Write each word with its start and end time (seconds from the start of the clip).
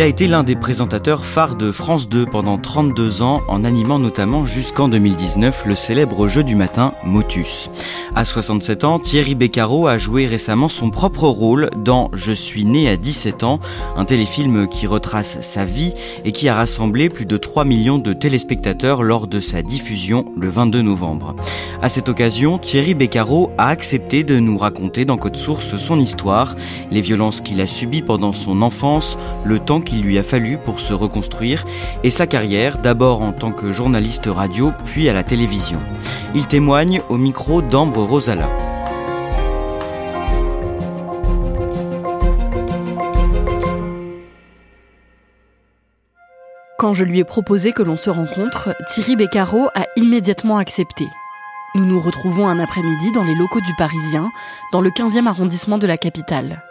Il 0.00 0.04
a 0.04 0.06
été 0.06 0.28
l'un 0.28 0.44
des 0.44 0.56
présentateurs 0.56 1.26
phares 1.26 1.56
de 1.56 1.70
France 1.70 2.08
2 2.08 2.24
pendant 2.24 2.56
32 2.56 3.20
ans, 3.20 3.42
en 3.48 3.64
animant 3.66 3.98
notamment 3.98 4.46
jusqu'en 4.46 4.88
2019 4.88 5.66
le 5.66 5.74
célèbre 5.74 6.26
jeu 6.26 6.42
du 6.42 6.56
matin 6.56 6.94
Motus. 7.04 7.68
À 8.14 8.24
67 8.24 8.84
ans, 8.84 8.98
Thierry 8.98 9.34
Beccaro 9.34 9.88
a 9.88 9.98
joué 9.98 10.24
récemment 10.24 10.68
son 10.68 10.88
propre 10.88 11.24
rôle 11.24 11.68
dans 11.76 12.08
Je 12.14 12.32
suis 12.32 12.64
né 12.64 12.88
à 12.88 12.96
17 12.96 13.44
ans, 13.44 13.60
un 13.94 14.06
téléfilm 14.06 14.68
qui 14.68 14.86
retrace 14.86 15.42
sa 15.42 15.66
vie 15.66 15.92
et 16.24 16.32
qui 16.32 16.48
a 16.48 16.54
rassemblé 16.54 17.10
plus 17.10 17.26
de 17.26 17.36
3 17.36 17.66
millions 17.66 17.98
de 17.98 18.14
téléspectateurs 18.14 19.02
lors 19.02 19.26
de 19.26 19.38
sa 19.38 19.60
diffusion 19.60 20.24
le 20.34 20.48
22 20.48 20.80
novembre. 20.80 21.36
À 21.82 21.88
cette 21.88 22.08
occasion, 22.08 22.58
Thierry 22.58 22.94
Beccaro 22.94 23.50
a 23.58 23.68
accepté 23.68 24.24
de 24.24 24.38
nous 24.38 24.58
raconter 24.58 25.04
dans 25.04 25.16
Code 25.16 25.36
Source 25.36 25.76
son 25.76 25.98
histoire, 25.98 26.56
les 26.90 27.00
violences 27.00 27.40
qu'il 27.40 27.60
a 27.60 27.66
subies 27.66 28.02
pendant 28.02 28.32
son 28.32 28.60
enfance, 28.62 29.18
le 29.44 29.58
temps 29.58 29.80
qu'il 29.90 30.02
lui 30.02 30.18
a 30.18 30.22
fallu 30.22 30.56
pour 30.56 30.78
se 30.78 30.92
reconstruire 30.92 31.64
et 32.04 32.10
sa 32.10 32.28
carrière 32.28 32.78
d'abord 32.78 33.22
en 33.22 33.32
tant 33.32 33.50
que 33.50 33.72
journaliste 33.72 34.28
radio 34.30 34.72
puis 34.84 35.08
à 35.08 35.12
la 35.12 35.24
télévision. 35.24 35.80
Il 36.36 36.46
témoigne 36.46 37.00
au 37.08 37.16
micro 37.16 37.60
d'Ambre 37.60 38.04
Rosala. 38.04 38.48
Quand 46.78 46.92
je 46.92 47.04
lui 47.04 47.18
ai 47.18 47.24
proposé 47.24 47.72
que 47.72 47.82
l'on 47.82 47.96
se 47.96 48.10
rencontre, 48.10 48.74
Thierry 48.88 49.16
Beccaro 49.16 49.68
a 49.74 49.86
immédiatement 49.96 50.58
accepté. 50.58 51.04
Nous 51.74 51.84
nous 51.84 52.00
retrouvons 52.00 52.46
un 52.46 52.60
après-midi 52.60 53.10
dans 53.12 53.24
les 53.24 53.34
locaux 53.34 53.60
du 53.60 53.74
Parisien, 53.74 54.30
dans 54.72 54.80
le 54.80 54.90
15e 54.90 55.26
arrondissement 55.26 55.78
de 55.78 55.86
la 55.86 55.98
capitale. 55.98 56.62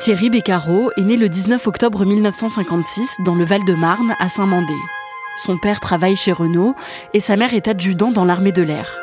Thierry 0.00 0.28
Beccaro 0.28 0.90
est 0.96 1.02
né 1.02 1.16
le 1.16 1.28
19 1.28 1.66
octobre 1.66 2.04
1956 2.04 3.18
dans 3.24 3.34
le 3.34 3.44
Val-de-Marne 3.44 4.14
à 4.18 4.28
Saint-Mandé. 4.28 4.74
Son 5.36 5.56
père 5.56 5.80
travaille 5.80 6.16
chez 6.16 6.32
Renault 6.32 6.74
et 7.14 7.20
sa 7.20 7.36
mère 7.36 7.54
est 7.54 7.68
adjudant 7.68 8.10
dans 8.10 8.24
l'armée 8.24 8.52
de 8.52 8.62
l'air. 8.62 8.98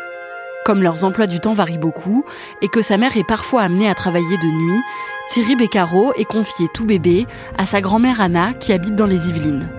Comme 0.66 0.84
leurs 0.84 1.03
emplois 1.06 1.28
du 1.28 1.40
temps 1.40 1.53
varient 1.53 1.79
beaucoup 1.79 2.25
et 2.62 2.68
que 2.68 2.81
sa 2.81 2.97
mère 2.97 3.18
est 3.18 3.28
parfois 3.28 3.62
amenée 3.62 3.90
à 3.90 3.96
travailler 3.96 4.38
de 4.38 4.47
nuit, 4.47 4.81
Thierry 5.29 5.56
Beccaro 5.56 6.13
est 6.18 6.25
confié 6.25 6.68
tout 6.74 6.85
bébé 6.85 7.25
à 7.58 7.66
sa 7.66 7.81
grand-mère 7.81 8.22
Anna 8.22 8.53
qui 8.53 8.73
habite 8.73 8.96
dans 8.96 9.08
les 9.08 9.29
Yvelines. 9.29 9.69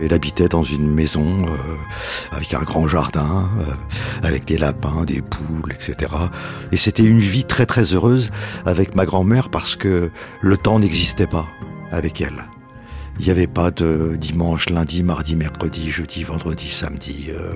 Elle 0.00 0.12
habitait 0.12 0.48
dans 0.48 0.64
une 0.64 0.90
maison 0.90 1.46
euh, 1.46 1.76
avec 2.32 2.52
un 2.54 2.62
grand 2.62 2.88
jardin, 2.88 3.48
euh, 3.60 3.72
avec 4.26 4.44
des 4.44 4.58
lapins, 4.58 5.04
des 5.04 5.22
poules, 5.22 5.72
etc. 5.72 6.12
Et 6.72 6.76
c'était 6.76 7.04
une 7.04 7.20
vie 7.20 7.44
très 7.44 7.64
très 7.66 7.94
heureuse 7.94 8.30
avec 8.66 8.94
ma 8.94 9.04
grand-mère 9.04 9.50
parce 9.50 9.76
que 9.76 10.10
le 10.40 10.56
temps 10.56 10.78
n'existait 10.78 11.26
pas 11.26 11.46
avec 11.92 12.20
elle. 12.20 12.44
Il 13.20 13.26
n'y 13.26 13.30
avait 13.30 13.46
pas 13.46 13.70
de 13.70 14.16
dimanche, 14.16 14.68
lundi, 14.68 15.04
mardi, 15.04 15.36
mercredi, 15.36 15.88
jeudi, 15.88 16.24
vendredi, 16.24 16.68
samedi. 16.68 17.26
Euh, 17.28 17.54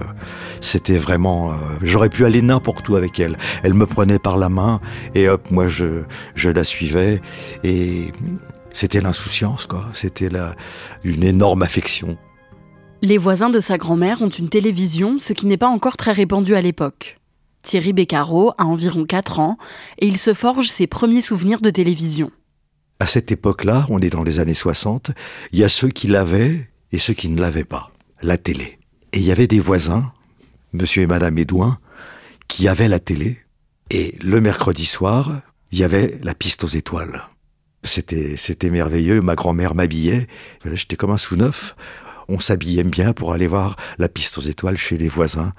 c'était 0.60 0.98
vraiment... 0.98 1.52
J'aurais 1.82 2.10
pu 2.10 2.24
aller 2.24 2.42
n'importe 2.42 2.88
où 2.88 2.94
avec 2.94 3.18
elle. 3.18 3.36
Elle 3.64 3.74
me 3.74 3.84
prenait 3.84 4.20
par 4.20 4.36
la 4.36 4.48
main 4.48 4.80
et 5.16 5.28
hop, 5.28 5.50
moi 5.50 5.66
je, 5.66 6.04
je 6.36 6.48
la 6.48 6.62
suivais. 6.62 7.20
Et 7.64 8.12
c'était 8.72 9.00
l'insouciance, 9.00 9.66
quoi. 9.66 9.86
C'était 9.94 10.28
une 11.02 11.24
énorme 11.24 11.64
affection. 11.64 12.16
Les 13.00 13.16
voisins 13.16 13.48
de 13.48 13.60
sa 13.60 13.78
grand-mère 13.78 14.22
ont 14.22 14.28
une 14.28 14.48
télévision, 14.48 15.20
ce 15.20 15.32
qui 15.32 15.46
n'est 15.46 15.56
pas 15.56 15.68
encore 15.68 15.96
très 15.96 16.10
répandu 16.10 16.56
à 16.56 16.62
l'époque. 16.62 17.18
Thierry 17.62 17.92
Beccaro 17.92 18.52
a 18.58 18.64
environ 18.64 19.04
4 19.04 19.38
ans 19.38 19.56
et 19.98 20.06
il 20.06 20.18
se 20.18 20.34
forge 20.34 20.68
ses 20.68 20.88
premiers 20.88 21.20
souvenirs 21.20 21.60
de 21.60 21.70
télévision. 21.70 22.32
À 22.98 23.06
cette 23.06 23.30
époque-là, 23.30 23.86
on 23.88 24.00
est 24.00 24.10
dans 24.10 24.24
les 24.24 24.40
années 24.40 24.54
60, 24.54 25.12
il 25.52 25.60
y 25.60 25.64
a 25.64 25.68
ceux 25.68 25.90
qui 25.90 26.08
l'avaient 26.08 26.68
et 26.90 26.98
ceux 26.98 27.14
qui 27.14 27.28
ne 27.28 27.40
l'avaient 27.40 27.62
pas, 27.62 27.92
la 28.20 28.36
télé. 28.36 28.78
Et 29.12 29.18
il 29.18 29.24
y 29.24 29.30
avait 29.30 29.46
des 29.46 29.60
voisins, 29.60 30.12
monsieur 30.72 31.02
et 31.02 31.06
madame 31.06 31.38
Edouin, 31.38 31.78
qui 32.48 32.66
avaient 32.66 32.88
la 32.88 32.98
télé. 32.98 33.38
Et 33.90 34.16
le 34.20 34.40
mercredi 34.40 34.84
soir, 34.84 35.40
il 35.70 35.78
y 35.78 35.84
avait 35.84 36.18
la 36.24 36.34
piste 36.34 36.64
aux 36.64 36.68
étoiles. 36.68 37.22
C'était, 37.84 38.70
merveilleux. 38.70 39.20
Ma 39.20 39.36
grand-mère 39.36 39.76
m'habillait. 39.76 40.26
J'étais 40.64 40.96
comme 40.96 41.12
un 41.12 41.18
sous-neuf 41.18 41.76
on 42.28 42.38
s'habillait 42.38 42.84
bien 42.84 43.12
pour 43.12 43.32
aller 43.32 43.46
voir 43.46 43.76
la 43.98 44.08
piste 44.08 44.38
aux 44.38 44.42
étoiles 44.42 44.76
chez 44.76 44.98
les 44.98 45.08
voisins. 45.08 45.52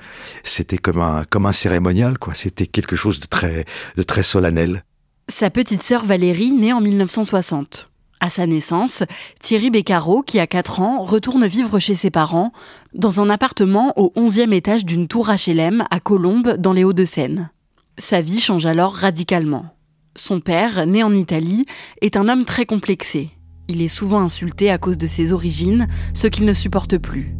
C'était 0.44 0.78
comme 0.78 1.02
un, 1.02 1.24
comme 1.30 1.46
un 1.46 1.52
cérémonial, 1.52 2.18
quoi. 2.18 2.34
C'était 2.34 2.68
quelque 2.68 2.96
chose 2.96 3.20
de 3.20 3.26
très, 3.26 3.66
de 3.96 4.04
très 4.04 4.24
solennel. 4.24 4.84
Sa 5.30 5.50
petite 5.50 5.84
sœur 5.84 6.06
Valérie 6.06 6.54
naît 6.54 6.74
en 6.74 6.82
1960. 6.82 7.90
À 8.22 8.30
sa 8.30 8.46
naissance, 8.46 9.04
Thierry 9.42 9.70
Beccaro, 9.70 10.24
qui 10.24 10.40
a 10.40 10.48
4 10.48 10.82
ans, 10.82 11.04
retourne 11.04 11.48
vivre 11.48 11.80
chez 11.80 11.96
ses 11.96 12.12
parents, 12.12 12.52
dans 12.94 13.22
un 13.22 13.30
appartement 13.30 13.94
au 13.98 14.12
11e 14.18 14.52
étage 14.52 14.86
d'une 14.86 15.08
tour 15.08 15.30
HLM 15.30 15.86
à 15.90 16.00
Colombes, 16.00 16.58
dans 16.58 16.74
les 16.74 16.84
Hauts-de-Seine. 16.84 17.50
Sa 17.98 18.20
vie 18.20 18.40
change 18.40 18.66
alors 18.66 18.94
radicalement. 18.94 19.74
Son 20.16 20.42
père, 20.42 20.86
né 20.86 21.02
en 21.02 21.14
Italie, 21.14 21.66
est 22.02 22.18
un 22.18 22.28
homme 22.28 22.44
très 22.44 22.66
complexé. 22.66 23.30
Il 23.72 23.84
est 23.84 23.88
souvent 23.88 24.22
insulté 24.22 24.72
à 24.72 24.80
cause 24.80 24.98
de 24.98 25.06
ses 25.06 25.32
origines, 25.32 25.88
ce 26.16 26.26
qu'il 26.26 26.46
ne 26.46 26.54
supporte 26.54 26.98
plus. 26.98 27.36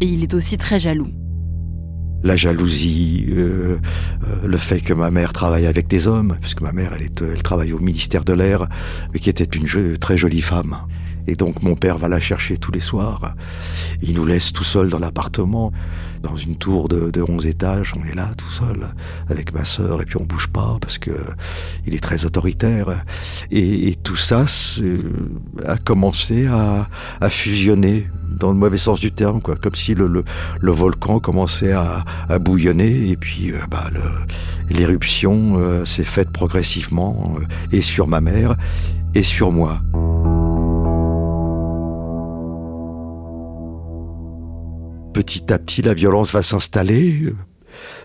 Et 0.00 0.06
il 0.06 0.24
est 0.24 0.34
aussi 0.34 0.58
très 0.58 0.80
jaloux. 0.80 1.12
La 2.24 2.34
jalousie, 2.34 3.26
euh, 3.28 3.78
euh, 4.26 4.46
le 4.48 4.56
fait 4.56 4.80
que 4.80 4.92
ma 4.92 5.12
mère 5.12 5.32
travaille 5.32 5.66
avec 5.66 5.86
des 5.86 6.08
hommes, 6.08 6.36
puisque 6.40 6.62
ma 6.62 6.72
mère, 6.72 6.94
elle, 6.98 7.42
travaille 7.44 7.72
au 7.72 7.78
ministère 7.78 8.24
de 8.24 8.32
l'Air, 8.32 8.66
mais 9.14 9.20
qui 9.20 9.30
était 9.30 9.44
une 9.44 9.96
très 9.98 10.18
jolie 10.18 10.42
femme. 10.42 10.78
Et 11.28 11.36
donc 11.36 11.62
mon 11.62 11.76
père 11.76 11.96
va 11.96 12.08
la 12.08 12.18
chercher 12.18 12.56
tous 12.56 12.72
les 12.72 12.80
soirs. 12.80 13.36
Il 14.02 14.14
nous 14.14 14.26
laisse 14.26 14.52
tout 14.52 14.64
seul 14.64 14.88
dans 14.88 14.98
l'appartement, 14.98 15.70
dans 16.22 16.36
une 16.36 16.56
tour 16.56 16.88
de, 16.88 17.10
de 17.10 17.22
11 17.22 17.46
étages. 17.46 17.94
On 17.98 18.04
est 18.06 18.14
là 18.14 18.30
tout 18.36 18.50
seul 18.50 18.88
avec 19.28 19.52
ma 19.54 19.64
sœur 19.64 20.02
et 20.02 20.04
puis 20.04 20.16
on 20.20 20.24
bouge 20.24 20.48
pas 20.48 20.76
parce 20.80 20.98
que 20.98 21.10
il 21.86 21.94
est 21.94 22.02
très 22.02 22.24
autoritaire. 22.24 23.04
Et, 23.50 23.96
tout 24.02 24.16
ça 24.16 24.44
a 25.66 25.76
commencé 25.76 26.46
à, 26.46 26.88
fusionner 27.28 28.06
dans 28.30 28.50
le 28.50 28.56
mauvais 28.56 28.78
sens 28.78 29.00
du 29.00 29.12
terme, 29.12 29.40
quoi, 29.40 29.56
comme 29.56 29.74
si 29.74 29.94
le, 29.94 30.24
le, 30.60 30.72
volcan 30.72 31.18
commençait 31.18 31.72
à, 31.72 32.04
à, 32.28 32.38
bouillonner 32.38 33.10
et 33.10 33.16
puis 33.16 33.52
euh, 33.52 33.58
bah, 33.70 33.90
l'éruption 34.70 35.54
euh, 35.58 35.84
s'est 35.84 36.04
faite 36.04 36.30
progressivement 36.30 37.34
euh, 37.36 37.76
et 37.76 37.82
sur 37.82 38.06
ma 38.06 38.20
mère 38.20 38.56
et 39.14 39.22
sur 39.22 39.50
moi. 39.50 39.80
Petit 45.18 45.52
à 45.52 45.58
petit, 45.58 45.82
la 45.82 45.94
violence 45.94 46.30
va 46.30 46.44
s'installer. 46.44 47.34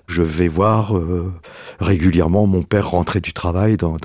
Je 0.08 0.24
vais 0.24 0.48
voir 0.48 0.98
euh, 0.98 1.32
régulièrement 1.80 2.48
mon 2.48 2.64
père 2.64 2.90
rentrer 2.90 3.20
du 3.20 3.34
travail 3.34 3.78
dans, 3.78 3.98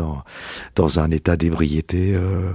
dans, 0.76 0.98
un 1.00 1.10
état 1.10 1.38
d'ébriété 1.38 2.14
euh, 2.14 2.52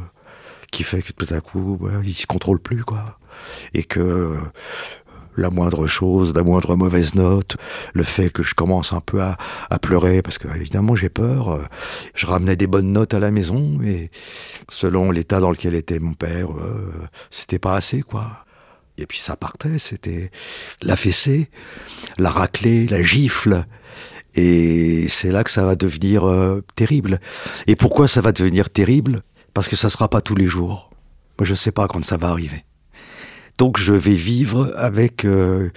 qui 0.71 0.83
fait 0.83 1.01
que 1.01 1.11
tout 1.11 1.33
à 1.33 1.41
coup, 1.41 1.79
bah, 1.81 1.89
il 2.03 2.13
se 2.13 2.27
contrôle 2.27 2.59
plus, 2.59 2.83
quoi. 2.83 3.17
Et 3.73 3.83
que 3.83 4.37
la 5.37 5.49
moindre 5.49 5.87
chose, 5.87 6.35
la 6.35 6.43
moindre 6.43 6.75
mauvaise 6.75 7.15
note, 7.15 7.57
le 7.95 8.03
fait 8.03 8.29
que 8.29 8.43
je 8.43 8.53
commence 8.53 8.93
un 8.93 9.01
peu 9.01 9.23
à, 9.23 9.35
pleurer, 9.81 10.21
parce 10.21 10.37
que 10.37 10.47
évidemment 10.55 10.95
j'ai 10.95 11.09
peur, 11.09 11.49
euh, 11.49 11.63
je 12.13 12.27
ramenais 12.27 12.55
des 12.55 12.67
bonnes 12.67 12.93
notes 12.93 13.15
à 13.15 13.19
la 13.19 13.31
maison, 13.31 13.75
mais 13.79 14.11
selon 14.69 15.09
l'état 15.09 15.39
dans 15.39 15.49
lequel 15.49 15.73
était 15.73 15.97
mon 15.97 16.13
père, 16.13 16.51
euh, 16.51 16.91
c'était 17.31 17.57
pas 17.57 17.73
assez, 17.73 18.03
quoi. 18.03 18.45
Et 18.97 19.05
puis 19.05 19.17
ça 19.17 19.35
partait, 19.35 19.79
c'était 19.79 20.31
la 20.81 20.95
fessée, 20.95 21.49
la 22.17 22.29
raclée, 22.29 22.85
la 22.87 23.01
gifle. 23.01 23.65
Et 24.35 25.07
c'est 25.09 25.31
là 25.31 25.43
que 25.43 25.51
ça 25.51 25.65
va 25.65 25.75
devenir 25.75 26.25
euh, 26.25 26.61
terrible. 26.75 27.19
Et 27.67 27.75
pourquoi 27.75 28.07
ça 28.07 28.21
va 28.21 28.31
devenir 28.31 28.69
terrible? 28.69 29.21
Parce 29.53 29.67
que 29.67 29.75
ça 29.75 29.89
sera 29.89 30.09
pas 30.09 30.21
tous 30.21 30.35
les 30.35 30.47
jours. 30.47 30.89
Moi, 31.39 31.45
je 31.45 31.55
sais 31.55 31.71
pas 31.71 31.87
quand 31.87 32.03
ça 32.03 32.17
va 32.17 32.29
arriver. 32.29 32.63
Donc 33.57 33.77
je 33.77 33.93
vais 33.93 34.15
vivre 34.15 34.73
avec 34.77 35.25
euh, 35.25 35.69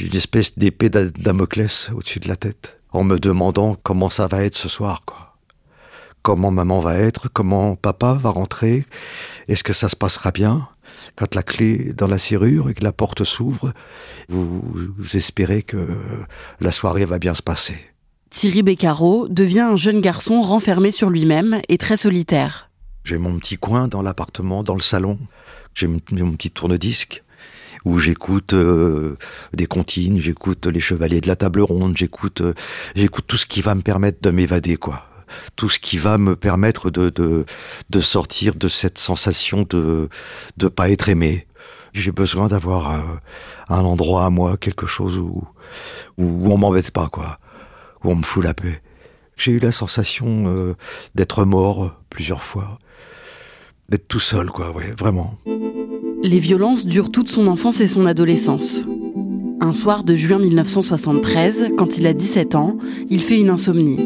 une 0.00 0.16
espèce 0.16 0.58
d'épée 0.58 0.88
Damoclès 0.88 1.90
au-dessus 1.94 2.20
de 2.20 2.28
la 2.28 2.36
tête, 2.36 2.80
en 2.92 3.04
me 3.04 3.18
demandant 3.18 3.76
comment 3.82 4.10
ça 4.10 4.26
va 4.26 4.42
être 4.44 4.54
ce 4.54 4.68
soir, 4.68 5.02
quoi. 5.04 5.36
Comment 6.22 6.50
maman 6.50 6.80
va 6.80 6.96
être, 6.98 7.28
comment 7.32 7.76
papa 7.76 8.12
va 8.12 8.30
rentrer, 8.30 8.84
est-ce 9.50 9.64
que 9.64 9.72
ça 9.72 9.88
se 9.88 9.96
passera 9.96 10.30
bien 10.30 10.68
quand 11.16 11.34
la 11.34 11.42
clé 11.42 11.92
dans 11.96 12.06
la 12.06 12.18
serrure 12.18 12.70
et 12.70 12.74
que 12.74 12.84
la 12.84 12.92
porte 12.92 13.24
s'ouvre, 13.24 13.72
vous, 14.28 14.62
espérez 15.14 15.62
que 15.62 15.88
la 16.60 16.72
soirée 16.72 17.04
va 17.04 17.18
bien 17.18 17.34
se 17.34 17.42
passer? 17.42 17.76
Thierry 18.30 18.62
Beccaro 18.62 19.28
devient 19.28 19.60
un 19.60 19.76
jeune 19.76 20.00
garçon 20.00 20.40
renfermé 20.40 20.92
sur 20.92 21.10
lui-même 21.10 21.60
et 21.68 21.78
très 21.78 21.96
solitaire. 21.96 22.70
J'ai 23.04 23.18
mon 23.18 23.38
petit 23.38 23.56
coin 23.56 23.88
dans 23.88 24.02
l'appartement, 24.02 24.62
dans 24.62 24.74
le 24.74 24.80
salon. 24.80 25.18
J'ai 25.74 25.88
mon 25.88 25.98
petit 25.98 26.50
tourne-disque 26.50 27.22
où 27.84 27.98
j'écoute 27.98 28.52
euh, 28.52 29.16
des 29.54 29.66
comptines, 29.66 30.20
j'écoute 30.20 30.66
les 30.66 30.80
chevaliers 30.80 31.20
de 31.20 31.28
la 31.28 31.36
table 31.36 31.62
ronde, 31.62 31.96
j'écoute 31.96 32.40
euh, 32.40 32.54
j'écoute 32.94 33.24
tout 33.26 33.36
ce 33.36 33.46
qui 33.46 33.62
va 33.62 33.74
me 33.74 33.82
permettre 33.82 34.18
de 34.20 34.30
m'évader 34.30 34.76
quoi. 34.76 35.09
Tout 35.56 35.68
ce 35.68 35.78
qui 35.78 35.98
va 35.98 36.18
me 36.18 36.36
permettre 36.36 36.90
de, 36.90 37.10
de, 37.10 37.44
de 37.90 38.00
sortir 38.00 38.54
de 38.54 38.68
cette 38.68 38.98
sensation 38.98 39.66
de 39.68 40.08
de 40.56 40.68
pas 40.68 40.90
être 40.90 41.08
aimé. 41.08 41.46
J'ai 41.92 42.12
besoin 42.12 42.48
d'avoir 42.48 42.92
euh, 42.92 42.98
un 43.68 43.80
endroit 43.80 44.24
à 44.24 44.30
moi, 44.30 44.56
quelque 44.56 44.86
chose 44.86 45.18
où 45.18 45.44
où, 46.18 46.52
on 46.52 46.58
m'embête 46.58 46.90
pas 46.90 47.08
quoi, 47.08 47.38
où 48.04 48.10
on 48.10 48.16
me 48.16 48.22
fout 48.22 48.44
la 48.44 48.54
paix. 48.54 48.82
J'ai 49.36 49.52
eu 49.52 49.58
la 49.58 49.72
sensation 49.72 50.74
d'être 51.14 51.46
mort 51.46 51.94
plusieurs 52.10 52.42
fois 52.42 52.78
d'être 53.90 54.08
tout 54.08 54.20
seul, 54.20 54.46
quoi, 54.50 54.70
ouais, 54.74 54.94
vraiment. 54.96 55.34
Les 56.22 56.38
violences 56.38 56.86
durent 56.86 57.10
toute 57.10 57.28
son 57.28 57.46
enfance 57.48 57.80
et 57.80 57.88
son 57.88 58.06
adolescence. 58.06 58.82
Un 59.60 59.72
soir 59.72 60.04
de 60.04 60.14
juin 60.14 60.38
1973, 60.38 61.68
quand 61.76 61.98
il 61.98 62.06
a 62.06 62.14
17 62.14 62.54
ans, 62.54 62.78
il 63.10 63.22
fait 63.22 63.38
une 63.38 63.50
insomnie. 63.50 63.98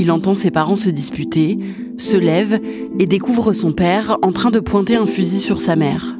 Il 0.00 0.12
entend 0.12 0.34
ses 0.34 0.52
parents 0.52 0.76
se 0.76 0.90
disputer, 0.90 1.58
se 1.96 2.16
lève 2.16 2.60
et 3.00 3.06
découvre 3.06 3.52
son 3.52 3.72
père 3.72 4.16
en 4.22 4.30
train 4.30 4.50
de 4.50 4.60
pointer 4.60 4.94
un 4.94 5.06
fusil 5.06 5.40
sur 5.40 5.60
sa 5.60 5.74
mère. 5.74 6.16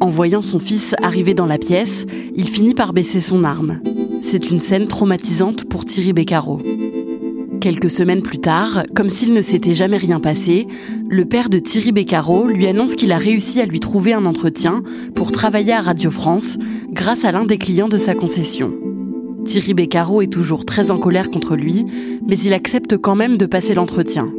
En 0.00 0.10
voyant 0.10 0.42
son 0.42 0.58
fils 0.58 0.94
arriver 1.02 1.32
dans 1.32 1.46
la 1.46 1.56
pièce, 1.56 2.04
il 2.34 2.50
finit 2.50 2.74
par 2.74 2.92
baisser 2.92 3.20
son 3.20 3.42
arme. 3.42 3.80
C'est 4.20 4.50
une 4.50 4.60
scène 4.60 4.88
traumatisante 4.88 5.64
pour 5.64 5.86
Thierry 5.86 6.12
Beccaro. 6.12 6.60
Quelques 7.62 7.88
semaines 7.88 8.20
plus 8.20 8.40
tard, 8.40 8.82
comme 8.94 9.08
s'il 9.08 9.32
ne 9.32 9.40
s'était 9.40 9.72
jamais 9.72 9.96
rien 9.96 10.20
passé, 10.20 10.66
le 11.08 11.24
père 11.24 11.48
de 11.48 11.58
Thierry 11.58 11.92
Beccaro 11.92 12.46
lui 12.46 12.66
annonce 12.66 12.94
qu'il 12.94 13.10
a 13.10 13.16
réussi 13.16 13.58
à 13.58 13.64
lui 13.64 13.80
trouver 13.80 14.12
un 14.12 14.26
entretien 14.26 14.82
pour 15.14 15.32
travailler 15.32 15.72
à 15.72 15.80
Radio 15.80 16.10
France 16.10 16.58
grâce 16.90 17.24
à 17.24 17.32
l'un 17.32 17.46
des 17.46 17.56
clients 17.56 17.88
de 17.88 17.96
sa 17.96 18.14
concession. 18.14 18.74
Thierry 19.44 19.74
Beccaro 19.74 20.22
est 20.22 20.32
toujours 20.32 20.64
très 20.64 20.90
en 20.90 20.98
colère 20.98 21.30
contre 21.30 21.54
lui, 21.56 21.86
mais 22.26 22.38
il 22.38 22.52
accepte 22.52 22.96
quand 22.96 23.14
même 23.14 23.36
de 23.36 23.46
passer 23.46 23.74
l'entretien. 23.74 24.32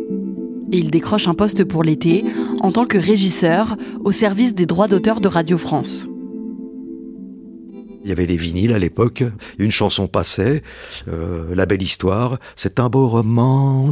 Et 0.71 0.79
il 0.79 0.91
décroche 0.91 1.27
un 1.27 1.33
poste 1.33 1.63
pour 1.63 1.83
l'été 1.83 2.25
en 2.61 2.71
tant 2.71 2.85
que 2.85 2.97
régisseur 2.97 3.77
au 4.03 4.11
service 4.11 4.55
des 4.55 4.65
droits 4.65 4.87
d'auteur 4.87 5.21
de 5.21 5.27
Radio 5.27 5.57
France. 5.57 6.07
Il 8.03 8.09
y 8.09 8.11
avait 8.11 8.25
les 8.27 8.37
vinyles 8.37 8.73
à 8.73 8.79
l'époque, 8.79 9.23
une 9.57 9.71
chanson 9.71 10.07
passait, 10.07 10.61
euh, 11.07 11.55
La 11.55 11.65
belle 11.65 11.81
histoire, 11.81 12.37
c'est 12.55 12.79
un 12.79 12.87
beau 12.87 13.07
roman, 13.07 13.89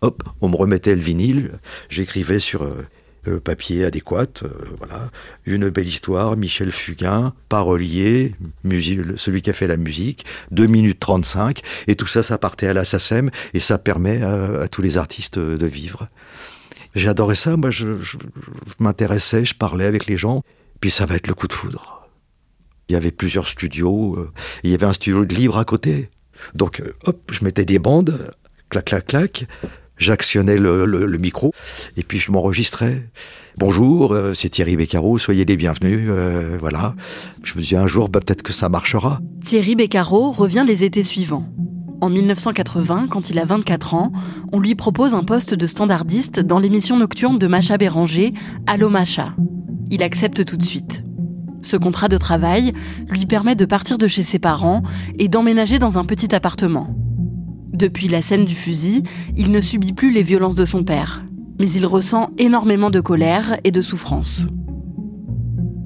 Hop, 0.00 0.22
on 0.40 0.48
me 0.48 0.56
remettait 0.56 0.94
le 0.94 1.00
vinyle, 1.00 1.52
j'écrivais 1.88 2.38
sur 2.38 2.62
euh, 2.62 2.86
le 3.24 3.40
papier 3.40 3.84
adéquat, 3.84 4.26
euh, 4.42 4.48
voilà, 4.78 5.10
une 5.46 5.68
belle 5.68 5.88
histoire, 5.88 6.36
Michel 6.36 6.72
Fugain, 6.72 7.32
parolier, 7.48 8.34
celui 9.16 9.42
qui 9.42 9.50
a 9.50 9.52
fait 9.52 9.66
la 9.66 9.76
musique, 9.76 10.24
2 10.50 10.66
minutes 10.66 11.00
35, 11.00 11.62
et 11.86 11.94
tout 11.94 12.06
ça, 12.06 12.22
ça 12.22 12.38
partait 12.38 12.68
à 12.68 12.74
la 12.74 12.84
SACEM, 12.84 13.30
et 13.54 13.60
ça 13.60 13.78
permet 13.78 14.22
à, 14.22 14.66
tous 14.68 14.82
les 14.82 14.96
artistes 14.98 15.38
de 15.38 15.66
vivre. 15.66 16.08
J'adorais 16.94 17.36
ça, 17.36 17.56
moi 17.56 17.70
je 17.70 17.86
m'intéressais, 18.78 19.44
je 19.44 19.54
parlais 19.54 19.86
avec 19.86 20.06
les 20.06 20.16
gens, 20.16 20.42
puis 20.80 20.90
ça 20.90 21.06
va 21.06 21.14
être 21.14 21.28
le 21.28 21.34
coup 21.34 21.48
de 21.48 21.52
foudre. 21.52 22.02
Il 22.88 22.92
y 22.92 22.96
avait 22.96 23.10
plusieurs 23.10 23.48
studios. 23.48 24.16
Euh, 24.16 24.30
il 24.64 24.70
y 24.70 24.74
avait 24.74 24.84
un 24.84 24.92
studio 24.92 25.24
de 25.24 25.34
libre 25.34 25.56
à 25.56 25.64
côté. 25.64 26.10
Donc, 26.54 26.80
euh, 26.80 26.92
hop, 27.06 27.30
je 27.30 27.44
mettais 27.44 27.64
des 27.64 27.78
bandes, 27.78 28.34
clac, 28.68 28.86
clac, 28.86 29.06
clac. 29.06 29.46
J'actionnais 29.98 30.56
le, 30.56 31.18
micro 31.18 31.52
et 31.96 32.02
puis 32.02 32.18
je 32.18 32.32
m'enregistrais. 32.32 33.08
Bonjour, 33.58 34.12
euh, 34.12 34.34
c'est 34.34 34.48
Thierry 34.48 34.76
Beccaro, 34.76 35.18
soyez 35.18 35.44
les 35.44 35.56
bienvenus. 35.56 36.10
voilà. 36.60 36.94
Je 37.42 37.54
me 37.54 37.60
disais 37.60 37.76
un 37.76 37.86
jour, 37.86 38.08
bah, 38.08 38.20
peut-être 38.20 38.42
que 38.42 38.52
ça 38.52 38.68
marchera. 38.68 39.20
Thierry 39.44 39.76
Beccaro 39.76 40.30
revient 40.30 40.64
les 40.66 40.84
étés 40.84 41.02
suivants. 41.02 41.46
En 42.02 42.10
1980, 42.10 43.06
quand 43.08 43.30
il 43.30 43.38
a 43.38 43.44
24 43.44 43.94
ans, 43.94 44.10
on 44.50 44.58
lui 44.58 44.74
propose 44.74 45.14
un 45.14 45.22
poste 45.22 45.54
de 45.54 45.68
standardiste 45.68 46.40
dans 46.40 46.58
l'émission 46.58 46.98
nocturne 46.98 47.38
de 47.38 47.46
Macha 47.46 47.76
Béranger, 47.76 48.34
Allo 48.66 48.90
Macha. 48.90 49.36
Il 49.88 50.02
accepte 50.02 50.44
tout 50.44 50.56
de 50.56 50.64
suite. 50.64 51.04
Ce 51.62 51.76
contrat 51.76 52.08
de 52.08 52.16
travail 52.16 52.72
lui 53.08 53.24
permet 53.26 53.54
de 53.54 53.64
partir 53.64 53.98
de 53.98 54.08
chez 54.08 54.24
ses 54.24 54.40
parents 54.40 54.82
et 55.20 55.28
d'emménager 55.28 55.78
dans 55.78 55.96
un 55.96 56.04
petit 56.04 56.34
appartement. 56.34 56.96
Depuis 57.72 58.08
la 58.08 58.20
scène 58.20 58.44
du 58.44 58.54
fusil, 58.54 59.02
il 59.36 59.50
ne 59.50 59.60
subit 59.60 59.92
plus 59.92 60.12
les 60.12 60.22
violences 60.22 60.54
de 60.54 60.64
son 60.64 60.84
père, 60.84 61.22
mais 61.58 61.70
il 61.70 61.86
ressent 61.86 62.30
énormément 62.38 62.90
de 62.90 63.00
colère 63.00 63.58
et 63.64 63.70
de 63.70 63.80
souffrance. 63.80 64.42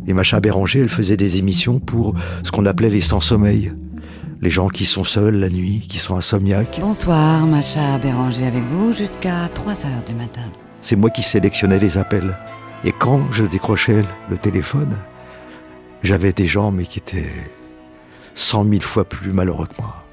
Et 0.08 0.12
Macha 0.12 0.40
Béranger, 0.40 0.80
elle 0.80 0.88
faisait 0.88 1.16
des 1.16 1.36
émissions 1.36 1.78
pour 1.78 2.14
ce 2.42 2.50
qu'on 2.50 2.66
appelait 2.66 2.90
les 2.90 3.00
sans-sommeil. 3.00 3.72
Les 4.40 4.50
gens 4.50 4.68
qui 4.68 4.84
sont 4.84 5.04
seuls 5.04 5.36
la 5.36 5.48
nuit, 5.48 5.80
qui 5.88 5.98
sont 5.98 6.16
insomniaques. 6.16 6.78
Bonsoir, 6.80 7.46
Macha 7.46 7.98
Béranger 7.98 8.46
avec 8.46 8.64
vous 8.64 8.92
jusqu'à 8.92 9.48
3 9.54 9.72
heures 9.72 10.04
du 10.06 10.14
matin. 10.14 10.42
C'est 10.80 10.96
moi 10.96 11.10
qui 11.10 11.22
sélectionnais 11.22 11.78
les 11.78 11.96
appels. 11.96 12.36
Et 12.84 12.92
quand 12.92 13.32
je 13.32 13.44
décrochais 13.44 14.04
le 14.30 14.38
téléphone, 14.38 14.96
j'avais 16.02 16.32
des 16.32 16.46
gens, 16.46 16.70
mais 16.70 16.84
qui 16.84 16.98
étaient 16.98 17.32
cent 18.34 18.64
mille 18.64 18.82
fois 18.82 19.04
plus 19.04 19.32
malheureux 19.32 19.66
que 19.66 19.80
moi, 19.80 20.05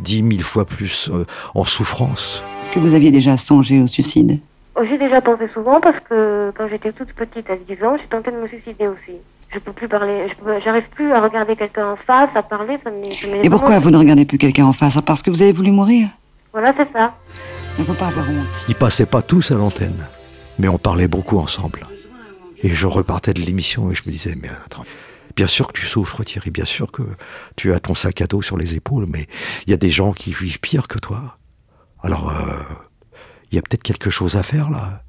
dix 0.00 0.22
mille 0.22 0.42
fois 0.42 0.64
plus 0.64 1.10
euh, 1.12 1.24
en 1.54 1.64
souffrance. 1.64 2.44
Que 2.74 2.80
vous 2.80 2.94
aviez 2.94 3.10
déjà 3.10 3.38
songé 3.38 3.80
au 3.80 3.86
suicide 3.86 4.40
J'ai 4.82 4.98
déjà 4.98 5.20
pensé 5.20 5.48
souvent 5.52 5.80
parce 5.80 5.98
que 6.00 6.52
quand 6.56 6.68
j'étais 6.68 6.92
toute 6.92 7.12
petite, 7.12 7.48
à 7.50 7.56
10 7.56 7.84
ans, 7.84 7.96
j'ai 7.96 8.06
tenté 8.06 8.30
de 8.30 8.36
me 8.36 8.46
suicider 8.46 8.86
aussi. 8.86 9.16
Je 9.50 9.58
peux 9.58 9.72
plus 9.72 9.88
parler, 9.88 10.26
j'arrive 10.62 10.88
plus 10.94 11.10
à 11.12 11.20
regarder 11.22 11.56
quelqu'un 11.56 11.92
en 11.92 11.96
face, 11.96 12.28
à 12.34 12.42
parler, 12.42 12.78
ça 12.84 12.90
me. 12.90 13.44
Et 13.44 13.48
pourquoi 13.48 13.80
vous 13.80 13.90
ne 13.90 13.96
regardez 13.96 14.26
plus 14.26 14.36
quelqu'un 14.36 14.66
en 14.66 14.74
face 14.74 14.92
Parce 15.06 15.22
que 15.22 15.30
vous 15.30 15.40
avez 15.40 15.52
voulu 15.52 15.70
mourir 15.70 16.08
Voilà, 16.52 16.74
c'est 16.76 16.92
ça. 16.92 17.14
Il 17.78 17.82
ne 17.82 17.86
faut 17.86 17.94
pas 17.94 18.08
avoir 18.08 18.28
honte. 18.28 18.46
Ils 18.68 18.74
passaient 18.74 19.06
pas 19.06 19.22
tous 19.22 19.50
à 19.50 19.54
l'antenne, 19.54 20.06
mais 20.58 20.68
on 20.68 20.76
parlait 20.76 21.08
beaucoup 21.08 21.38
ensemble. 21.38 21.86
Et 22.62 22.70
je 22.70 22.86
repartais 22.86 23.32
de 23.32 23.40
l'émission 23.40 23.90
et 23.90 23.94
je 23.94 24.02
me 24.04 24.10
disais, 24.10 24.34
mais 24.40 24.48
attends, 24.66 24.84
bien 25.38 25.46
sûr 25.46 25.68
que 25.68 25.80
tu 25.80 25.86
souffres 25.86 26.24
Thierry, 26.24 26.50
bien 26.50 26.64
sûr 26.64 26.90
que 26.90 27.04
tu 27.54 27.72
as 27.72 27.78
ton 27.78 27.94
sac 27.94 28.20
à 28.22 28.26
dos 28.26 28.42
sur 28.42 28.56
les 28.56 28.74
épaules, 28.74 29.06
mais 29.08 29.28
il 29.64 29.70
y 29.70 29.72
a 29.72 29.76
des 29.76 29.92
gens 29.92 30.12
qui 30.12 30.32
vivent 30.32 30.58
pire 30.58 30.88
que 30.88 30.98
toi. 30.98 31.36
Alors, 32.02 32.30
euh, 32.30 32.42
il 33.48 33.54
y 33.54 33.58
a 33.60 33.62
peut-être 33.62 33.84
quelque 33.84 34.10
chose 34.10 34.34
à 34.34 34.42
faire 34.42 34.68
là. 34.68 35.04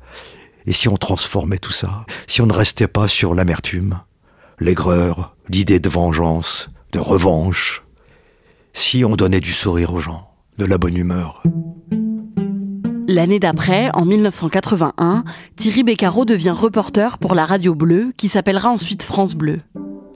Et 0.67 0.73
si 0.73 0.87
on 0.87 0.97
transformait 0.97 1.57
tout 1.57 1.71
ça 1.71 2.05
Si 2.27 2.41
on 2.41 2.45
ne 2.45 2.53
restait 2.53 2.87
pas 2.87 3.07
sur 3.07 3.33
l'amertume, 3.33 4.01
l'aigreur, 4.59 5.35
l'idée 5.49 5.79
de 5.79 5.89
vengeance, 5.89 6.69
de 6.91 6.99
revanche 6.99 7.81
Si 8.73 9.03
on 9.03 9.15
donnait 9.15 9.41
du 9.41 9.53
sourire 9.53 9.95
aux 9.95 9.99
gens, 9.99 10.29
de 10.59 10.65
la 10.65 10.77
bonne 10.77 10.95
humeur 10.95 11.41
L'année 13.07 13.39
d'après, 13.39 13.89
en 13.95 14.05
1981, 14.05 15.23
Thierry 15.55 15.81
Beccaro 15.81 16.25
devient 16.25 16.51
reporter 16.51 17.17
pour 17.17 17.33
la 17.33 17.47
radio 17.47 17.73
bleue 17.73 18.11
qui 18.15 18.29
s'appellera 18.29 18.69
ensuite 18.69 19.01
France 19.01 19.33
Bleu. 19.33 19.61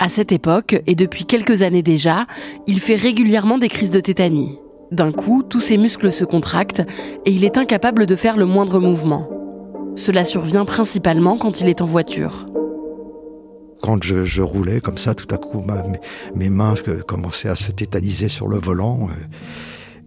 À 0.04 0.10
cette 0.10 0.34
époque, 0.34 0.84
et 0.86 0.96
depuis 0.96 1.24
quelques 1.24 1.62
années 1.62 1.82
déjà, 1.82 2.28
il 2.68 2.82
fait 2.82 2.98
régulièrement 2.98 3.58
des 3.58 3.70
crises 3.70 3.90
de 3.90 4.02
tétanie. 4.02 4.60
D'un 4.92 5.14
coup, 5.14 5.44
tous 5.44 5.62
ses 5.62 5.78
muscles 5.78 6.12
se 6.12 6.26
contractent 6.26 6.82
et 7.26 7.32
il 7.32 7.46
est 7.46 7.58
incapable 7.58 8.06
de 8.06 8.18
faire 8.18 8.36
le 8.36 8.46
moindre 8.46 8.82
mouvement. 8.82 9.30
Cela 9.96 10.26
survient 10.26 10.66
principalement 10.66 11.38
quand 11.38 11.62
il 11.62 11.70
est 11.70 11.80
en 11.80 11.86
voiture. 11.86 12.46
Quand 13.82 14.04
je, 14.04 14.42
roulais 14.42 14.82
comme 14.82 14.98
ça, 14.98 15.16
tout 15.16 15.34
à 15.34 15.38
coup, 15.38 15.64
mes, 16.36 16.50
mains 16.50 16.76
commençaient 17.08 17.48
à 17.48 17.56
se 17.56 17.72
tétaniser 17.72 18.28
sur 18.28 18.50
le 18.50 18.58
volant. 18.58 19.08
Euh, 19.10 19.14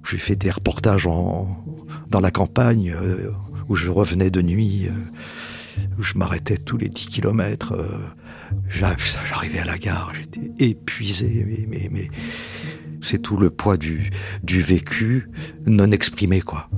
j'ai 0.06 0.18
fait 0.18 0.36
des 0.36 0.50
reportages 0.50 1.08
dans 2.10 2.20
la 2.20 2.30
campagne 2.30 2.94
euh, 3.02 3.30
où 3.70 3.76
je 3.76 3.88
revenais 3.88 4.28
de 4.28 4.42
nuit, 4.42 4.88
euh, 4.90 5.80
où 5.98 6.02
je 6.02 6.18
m'arrêtais 6.18 6.58
tous 6.58 6.76
les 6.76 6.90
10 6.90 7.06
kilomètres. 7.06 7.74
J'arrivais 8.68 9.60
à 9.60 9.64
la 9.64 9.78
gare, 9.78 10.12
j'étais 10.14 10.52
épuisé, 10.64 11.66
mais, 11.68 12.08
c'est 13.02 13.22
tout 13.22 13.36
le 13.36 13.50
poids 13.50 13.76
du, 13.76 14.10
du 14.42 14.60
vécu 14.60 15.28
non 15.66 15.90
exprimé, 15.92 16.40
quoi. 16.40 16.68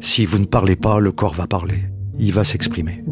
Si 0.00 0.26
vous 0.26 0.38
ne 0.38 0.46
parlez 0.46 0.76
pas, 0.76 1.00
le 1.00 1.12
corps 1.12 1.34
va 1.34 1.46
parler. 1.46 1.78
Il 2.18 2.32
va 2.32 2.44
s'exprimer. 2.44 3.04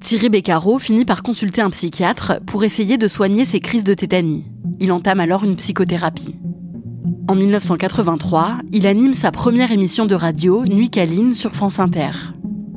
Thierry 0.00 0.28
Beccaro 0.28 0.78
finit 0.78 1.04
par 1.04 1.22
consulter 1.22 1.60
un 1.60 1.70
psychiatre 1.70 2.40
pour 2.46 2.64
essayer 2.64 2.98
de 2.98 3.08
soigner 3.08 3.44
ses 3.44 3.60
crises 3.60 3.84
de 3.84 3.94
tétanie. 3.94 4.44
Il 4.80 4.92
entame 4.92 5.20
alors 5.20 5.44
une 5.44 5.56
psychothérapie. 5.56 6.36
En 7.28 7.34
1983, 7.34 8.60
il 8.72 8.86
anime 8.86 9.12
sa 9.12 9.30
première 9.30 9.70
émission 9.70 10.06
de 10.06 10.14
radio, 10.14 10.64
Nuit 10.64 10.88
Caline, 10.88 11.34
sur 11.34 11.54
France 11.54 11.78
Inter. 11.78 12.12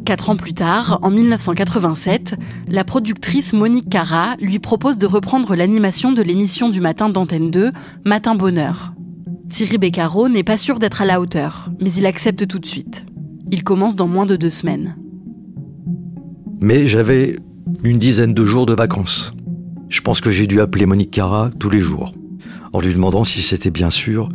Quatre 0.06 0.30
ans 0.32 0.36
plus 0.36 0.54
tard, 0.54 1.00
en 1.04 1.12
1987, 1.12 2.36
la 2.68 2.84
productrice 2.84 3.54
Monique 3.54 3.90
Cara 3.90 4.36
lui 4.40 4.58
propose 4.60 4.98
de 4.98 5.06
reprendre 5.06 5.56
l'animation 5.56 6.12
de 6.12 6.24
l'émission 6.24 6.70
du 6.70 6.82
matin 6.82 7.10
d'Antenne 7.10 7.52
2, 7.52 7.72
Matin 8.06 8.36
Bonheur. 8.36 8.94
Thierry 9.50 9.78
Beccaro 9.78 10.28
n'est 10.28 10.44
pas 10.44 10.58
sûr 10.58 10.80
d'être 10.80 11.02
à 11.02 11.06
la 11.06 11.22
hauteur, 11.22 11.70
mais 11.80 11.92
il 11.92 12.06
accepte 12.06 12.48
tout 12.48 12.60
de 12.60 12.66
suite. 12.66 13.06
Il 13.52 13.64
commence 13.64 13.96
dans 13.96 14.08
moins 14.08 14.26
de 14.26 14.36
deux 14.36 14.50
semaines. 14.50 14.96
Mais 16.62 16.88
j'avais 16.88 17.38
une 17.84 18.00
dizaine 18.00 18.34
de 18.34 18.46
jours 18.46 18.66
de 18.66 18.74
vacances. 18.74 19.34
Je 19.90 20.02
pense 20.02 20.22
que 20.22 20.32
j'ai 20.32 20.48
dû 20.48 20.62
appeler 20.62 20.86
Monique 20.86 21.12
Cara 21.12 21.52
tous 21.60 21.70
les 21.70 21.82
jours 21.82 22.14
en 22.74 22.80
lui 22.80 22.94
demandant 22.94 23.24
si 23.24 23.42
c'était 23.42 23.72
bien 23.72 23.90
sûr, 23.90 24.30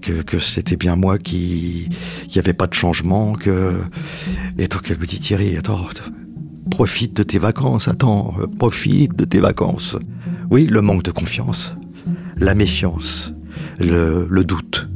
que, 0.00 0.38
c'était 0.38 0.76
bien 0.76 0.96
moi 0.96 1.18
qui 1.18 1.88
n'y 2.32 2.38
avait 2.38 2.52
pas 2.52 2.66
de 2.66 2.74
changement, 2.74 3.34
que 3.34 3.74
et 4.58 4.66
donc 4.66 4.90
elle 4.90 4.98
me 4.98 5.06
dit 5.06 5.20
Thierry, 5.20 5.56
attends, 5.56 5.86
profite 6.70 7.14
de 7.14 7.22
tes 7.22 7.38
vacances, 7.38 7.88
attends, 7.88 8.34
profite 8.58 9.14
de 9.14 9.24
tes 9.24 9.40
vacances. 9.40 9.96
Oui, 10.50 10.66
le 10.66 10.80
manque 10.80 11.02
de 11.02 11.10
confiance, 11.10 11.74
la 12.36 12.54
méfiance, 12.54 13.32
le, 13.78 14.26
doute. 14.44 14.88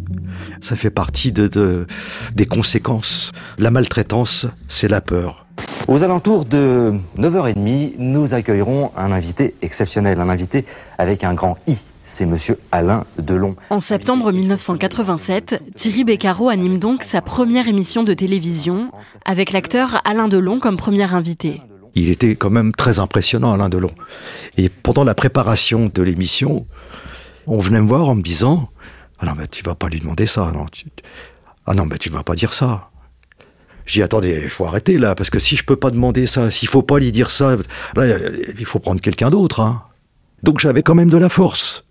Ça 0.61 0.77
fait 0.77 0.91
partie 0.91 1.33
de, 1.33 1.87
des 2.35 2.47
conséquences. 2.47 3.33
La 3.59 3.71
maltraitance, 3.71 4.47
c'est 4.69 4.89
la 4.89 5.01
peur. 5.01 5.47
Aux 5.89 6.03
alentours 6.03 6.45
de 6.45 6.95
9h30, 7.17 7.95
nous 7.99 8.35
accueillerons 8.35 8.91
un 8.97 9.13
invité 9.13 9.55
exceptionnel, 9.63 10.21
un 10.21 10.29
invité 10.29 10.65
avec 10.99 11.25
un 11.25 11.35
grand 11.35 11.59
I 11.67 11.79
c'est 12.15 12.27
monsieur 12.27 12.59
Alain 12.73 13.05
Delon. 13.19 13.57
En 13.71 13.81
septembre 13.81 14.33
1987, 14.33 15.63
Thierry 15.77 16.05
Beccaro 16.05 16.49
anime 16.49 16.79
donc 16.79 17.03
sa 17.03 17.21
première 17.21 17.69
émission 17.69 18.05
de 18.05 18.15
télévision 18.15 18.91
avec 19.25 19.53
l'acteur 19.53 20.01
Alain 20.05 20.29
Delon 20.29 20.61
comme 20.61 20.77
premier 20.77 21.13
invité. 21.13 21.61
Il 21.95 22.09
était 22.11 22.37
quand 22.37 22.51
même 22.51 22.73
très 22.73 22.99
impressionnant, 22.99 23.53
Alain 23.53 23.69
Delon. 23.69 23.91
Et 24.57 24.69
pendant 24.69 25.05
la 25.05 25.15
préparation 25.15 25.91
de 25.93 26.03
l'émission, 26.03 26.67
on 27.47 27.59
venait 27.59 27.81
me 27.81 27.89
voir 27.89 28.09
en 28.09 28.15
me 28.15 28.23
disant 28.23 28.71
Ah 29.19 29.27
non, 29.27 29.33
mais 29.37 29.47
tu 29.47 29.63
vas 29.65 29.75
pas 29.75 29.89
lui 29.89 30.01
demander 30.01 30.27
ça. 30.27 30.53
Non, 30.53 30.67
Ah 31.67 31.75
non, 31.75 31.87
mais 31.87 31.99
tu 31.99 32.11
vas 32.11 32.23
pas 32.23 32.35
dire 32.35 32.53
ça. 32.53 32.91
J'ai 33.87 34.03
attendez, 34.03 34.41
il 34.43 34.51
faut 34.51 34.67
arrêter 34.67 34.99
là, 34.99 35.15
parce 35.15 35.31
que 35.31 35.39
si 35.39 35.57
je 35.57 35.65
peux 35.65 35.77
pas 35.77 35.91
demander 35.91 36.27
ça, 36.27 36.51
s'il 36.51 36.69
faut 36.69 36.83
pas 36.83 36.99
lui 36.99 37.13
dire 37.13 37.31
ça, 37.31 37.57
là, 37.95 38.19
il 38.59 38.67
faut 38.67 38.81
prendre 38.81 39.01
quelqu'un 39.01 39.31
d'autre. 39.31 39.61
Hein. 39.61 39.83
Donc 40.43 40.59
j'avais 40.61 40.83
quand 40.83 40.95
même 40.95 41.11
de 41.11 41.19
la 41.19 41.29
force. 41.29 41.86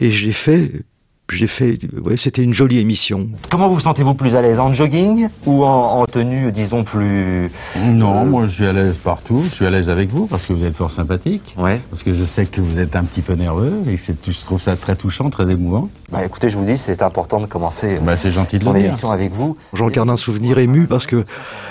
Et 0.00 0.10
j'ai 0.10 0.32
fait 0.32 0.84
j'ai 1.32 1.46
fait, 1.46 1.78
ouais, 2.02 2.16
c'était 2.16 2.42
une 2.42 2.54
jolie 2.54 2.78
émission. 2.78 3.28
Comment 3.50 3.68
vous 3.68 3.80
sentez-vous 3.80 4.14
plus 4.14 4.36
à 4.36 4.42
l'aise 4.42 4.58
En 4.58 4.72
jogging 4.72 5.28
ou 5.46 5.64
en, 5.64 6.04
tenue, 6.04 6.52
disons, 6.52 6.84
plus... 6.84 7.50
Non, 7.76 8.26
moi 8.26 8.46
je 8.46 8.54
suis 8.54 8.66
à 8.66 8.72
l'aise 8.72 8.96
partout, 9.02 9.42
je 9.48 9.54
suis 9.54 9.66
à 9.66 9.70
l'aise 9.70 9.88
avec 9.88 10.10
vous 10.10 10.26
parce 10.26 10.46
que 10.46 10.52
vous 10.52 10.64
êtes 10.64 10.76
fort 10.76 10.90
sympathique. 10.90 11.54
Ouais. 11.56 11.80
Parce 11.90 12.02
que 12.02 12.14
je 12.14 12.24
sais 12.24 12.46
que 12.46 12.60
vous 12.60 12.78
êtes 12.78 12.94
un 12.94 13.04
petit 13.04 13.22
peu 13.22 13.34
nerveux 13.34 13.82
et 13.86 13.96
je 13.96 14.44
trouve 14.44 14.60
ça 14.60 14.76
très 14.76 14.96
touchant, 14.96 15.30
très 15.30 15.50
émouvant. 15.50 15.88
Bah 16.12 16.24
écoutez, 16.24 16.50
je 16.50 16.58
vous 16.58 16.64
dis, 16.66 16.76
c'est 16.76 17.02
important 17.02 17.40
de 17.40 17.46
commencer 17.46 17.98
bah, 18.02 18.16
c'est 18.22 18.32
gentil 18.32 18.58
de 18.58 18.62
son 18.62 18.74
émission 18.74 19.10
avec 19.10 19.32
vous. 19.32 19.56
J'en 19.72 19.88
garde 19.88 20.10
un 20.10 20.16
souvenir 20.16 20.58
ému 20.58 20.86
parce 20.86 21.06
que 21.06 21.24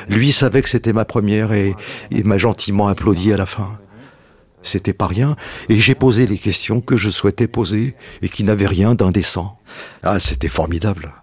lui 0.09 0.31
savait 0.31 0.61
que 0.61 0.69
c'était 0.69 0.93
ma 0.93 1.05
première 1.05 1.53
et 1.53 1.75
il 2.11 2.25
m'a 2.25 2.37
gentiment 2.37 2.87
applaudi 2.87 3.31
à 3.31 3.37
la 3.37 3.45
fin. 3.45 3.69
C'était 4.63 4.93
pas 4.93 5.07
rien, 5.07 5.35
et 5.69 5.77
j'ai 5.79 5.93
posé 5.93 6.25
les 6.25 6.37
questions 6.37 6.81
que 6.81 6.97
je 6.97 7.09
souhaitais 7.09 7.47
poser 7.47 7.95
et 8.21 8.29
qui 8.29 8.43
n'avaient 8.43 8.67
rien 8.67 8.95
d'indécent. 8.95 9.59
Ah, 10.01 10.19
c'était 10.19 10.49
formidable. 10.49 11.13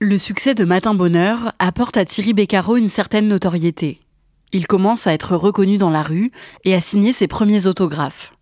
Le 0.00 0.18
succès 0.18 0.54
de 0.54 0.64
Matin 0.64 0.94
Bonheur 0.94 1.52
apporte 1.58 1.96
à 1.96 2.04
Thierry 2.04 2.34
Beccaro 2.34 2.76
une 2.76 2.88
certaine 2.88 3.28
notoriété. 3.28 4.00
Il 4.52 4.66
commence 4.66 5.06
à 5.06 5.12
être 5.12 5.36
reconnu 5.36 5.78
dans 5.78 5.90
la 5.90 6.02
rue 6.02 6.32
et 6.64 6.74
à 6.74 6.80
signer 6.80 7.12
ses 7.12 7.28
premiers 7.28 7.66
autographes. 7.66 8.32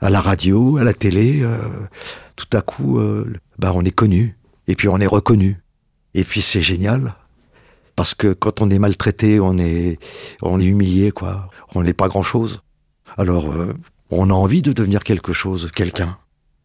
À 0.00 0.10
la 0.10 0.20
radio, 0.20 0.76
à 0.76 0.84
la 0.84 0.92
télé, 0.92 1.42
euh, 1.42 1.58
tout 2.36 2.54
à 2.56 2.60
coup, 2.60 2.98
euh, 2.98 3.32
bah 3.58 3.72
on 3.74 3.84
est 3.84 3.90
connu, 3.90 4.36
et 4.68 4.74
puis 4.74 4.88
on 4.88 4.98
est 4.98 5.06
reconnu. 5.06 5.60
Et 6.14 6.24
puis 6.24 6.42
c'est 6.42 6.62
génial, 6.62 7.14
parce 7.96 8.14
que 8.14 8.32
quand 8.32 8.60
on 8.60 8.70
est 8.70 8.78
maltraité, 8.78 9.40
on 9.40 9.58
est, 9.58 9.98
on 10.42 10.60
est 10.60 10.64
humilié, 10.64 11.10
quoi. 11.12 11.48
On 11.74 11.82
n'est 11.82 11.94
pas 11.94 12.08
grand-chose. 12.08 12.60
Alors, 13.16 13.50
euh, 13.52 13.72
on 14.10 14.30
a 14.30 14.34
envie 14.34 14.62
de 14.62 14.72
devenir 14.72 15.04
quelque 15.04 15.32
chose, 15.32 15.70
quelqu'un. 15.74 16.18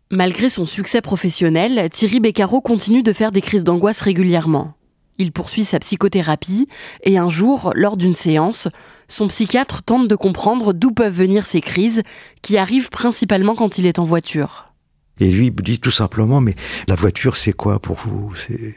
Malgré 0.09 0.49
son 0.49 0.65
succès 0.65 1.01
professionnel, 1.01 1.89
Thierry 1.89 2.19
Beccaro 2.19 2.61
continue 2.61 3.03
de 3.03 3.13
faire 3.13 3.31
des 3.31 3.41
crises 3.41 3.63
d'angoisse 3.63 4.01
régulièrement. 4.01 4.73
Il 5.17 5.31
poursuit 5.31 5.65
sa 5.65 5.79
psychothérapie 5.79 6.67
et 7.03 7.17
un 7.17 7.29
jour, 7.29 7.71
lors 7.75 7.95
d'une 7.95 8.15
séance, 8.15 8.67
son 9.07 9.27
psychiatre 9.27 9.83
tente 9.83 10.07
de 10.07 10.15
comprendre 10.15 10.73
d'où 10.73 10.91
peuvent 10.91 11.13
venir 11.13 11.45
ces 11.45 11.61
crises 11.61 12.01
qui 12.41 12.57
arrivent 12.57 12.89
principalement 12.89 13.55
quand 13.55 13.77
il 13.77 13.85
est 13.85 13.99
en 13.99 14.03
voiture. 14.03 14.73
Et 15.19 15.29
lui 15.29 15.51
dit 15.51 15.79
tout 15.79 15.91
simplement 15.91 16.41
Mais 16.41 16.55
la 16.87 16.95
voiture, 16.95 17.37
c'est 17.37 17.53
quoi 17.53 17.79
pour 17.79 17.97
vous? 17.97 18.33
C'est. 18.35 18.73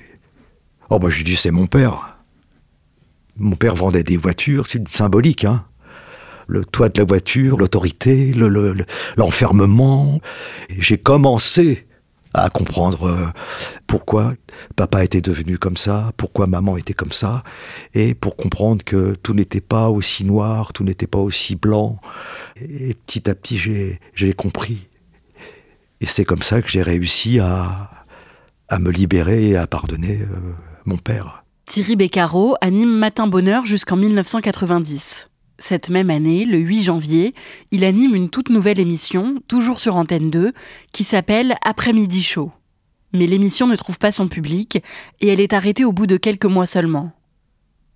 Oh, 0.91 0.99
bah, 0.99 1.09
je 1.09 1.19
lui 1.19 1.25
dis 1.25 1.37
C'est 1.37 1.51
mon 1.51 1.67
père. 1.67 2.19
Mon 3.37 3.57
père 3.57 3.75
vendait 3.75 4.05
des 4.05 4.17
voitures, 4.17 4.67
c'est 4.69 4.87
symbolique, 4.95 5.45
hein 5.45 5.65
le 6.47 6.65
toit 6.65 6.89
de 6.89 6.99
la 6.99 7.05
voiture, 7.05 7.57
l'autorité, 7.57 8.35
l'enfermement. 9.17 10.21
J'ai 10.79 10.99
commencé 10.99 11.87
à 12.35 12.51
comprendre 12.51 13.05
euh, 13.05 13.27
pourquoi 13.87 14.35
papa 14.75 15.05
était 15.05 15.21
devenu 15.21 15.57
comme 15.57 15.77
ça, 15.77 16.11
pourquoi 16.17 16.49
maman 16.49 16.77
était 16.77 16.93
comme 16.93 17.13
ça, 17.13 17.45
et 17.95 18.15
pour 18.15 18.37
comprendre 18.37 18.85
que 18.85 19.15
tout 19.23 19.35
n'était 19.35 19.61
pas 19.61 19.89
aussi 19.89 20.25
noir, 20.25 20.73
tout 20.73 20.83
n'était 20.83 21.07
pas 21.07 21.21
aussi 21.21 21.55
blanc. 21.55 22.01
Et 22.61 22.95
petit 22.95 23.31
à 23.31 23.35
petit, 23.35 23.57
j'ai 24.15 24.33
compris. 24.33 24.89
Et 26.01 26.07
c'est 26.07 26.25
comme 26.25 26.43
ça 26.43 26.61
que 26.61 26.69
j'ai 26.69 26.83
réussi 26.83 27.39
à, 27.39 27.89
à 28.69 28.79
me 28.79 28.91
libérer 28.91 29.51
et 29.51 29.57
à 29.57 29.67
pardonner 29.67 30.21
euh, 30.23 30.53
mon 30.85 30.97
père. 30.97 31.45
Thierry 31.67 31.97
Beccaro 31.97 32.57
anime 32.61 32.99
Matin 32.99 33.27
Bonheur 33.27 33.65
jusqu'en 33.65 33.97
1990. 33.97 35.29
Cette 35.59 35.89
même 35.89 36.11
année, 36.11 36.45
le 36.45 36.59
8 36.59 36.83
janvier, 36.83 37.35
il 37.71 37.85
anime 37.85 38.15
une 38.15 38.29
toute 38.29 38.49
nouvelle 38.49 38.81
émission, 38.81 39.37
toujours 39.47 39.81
sur 39.81 39.97
Antenne 39.97 40.31
2, 40.31 40.53
qui 40.93 41.05
s'appelle 41.05 41.55
Après-midi 41.65 42.23
chaud. 42.23 42.51
Mais 43.13 43.27
l'émission 43.27 43.67
ne 43.67 43.77
trouve 43.77 43.99
pas 43.99 44.11
son 44.11 44.27
public 44.27 44.83
et 45.21 45.29
elle 45.29 45.41
est 45.41 45.53
arrêtée 45.53 45.85
au 45.85 45.93
bout 45.93 46.09
de 46.09 46.17
quelques 46.17 46.47
mois 46.47 46.67
seulement. 46.67 47.13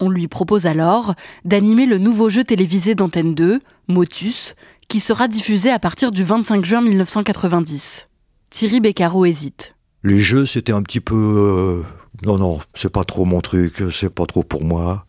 On 0.01 0.11
lui 0.11 0.29
propose 0.29 0.67
alors 0.67 1.15
d'animer 1.45 1.85
le 1.85 1.99
nouveau 1.99 2.31
jeu 2.31 2.45
télévisé 2.45 2.95
d'Antenne 2.95 3.35
2, 3.35 3.61
Motus, 3.89 4.55
qui 4.87 5.01
sera 5.01 5.27
diffusé 5.27 5.71
à 5.71 5.81
partir 5.81 6.13
du 6.13 6.23
25 6.23 6.65
juin 6.65 6.81
1990. 6.81 8.09
Thierry 8.51 8.81
Beccaro 8.81 9.27
hésite. 9.27 9.75
Les 10.05 10.21
jeux, 10.21 10.47
c'était 10.47 10.73
un 10.73 10.83
petit 10.83 11.01
peu... 11.01 11.83
Non, 12.25 12.37
non, 12.37 12.59
c'est 12.75 12.91
pas 12.91 13.05
trop 13.05 13.25
mon 13.25 13.41
truc, 13.41 13.83
c'est 13.93 14.13
pas 14.13 14.27
trop 14.27 14.43
pour 14.43 14.65
moi. 14.65 15.07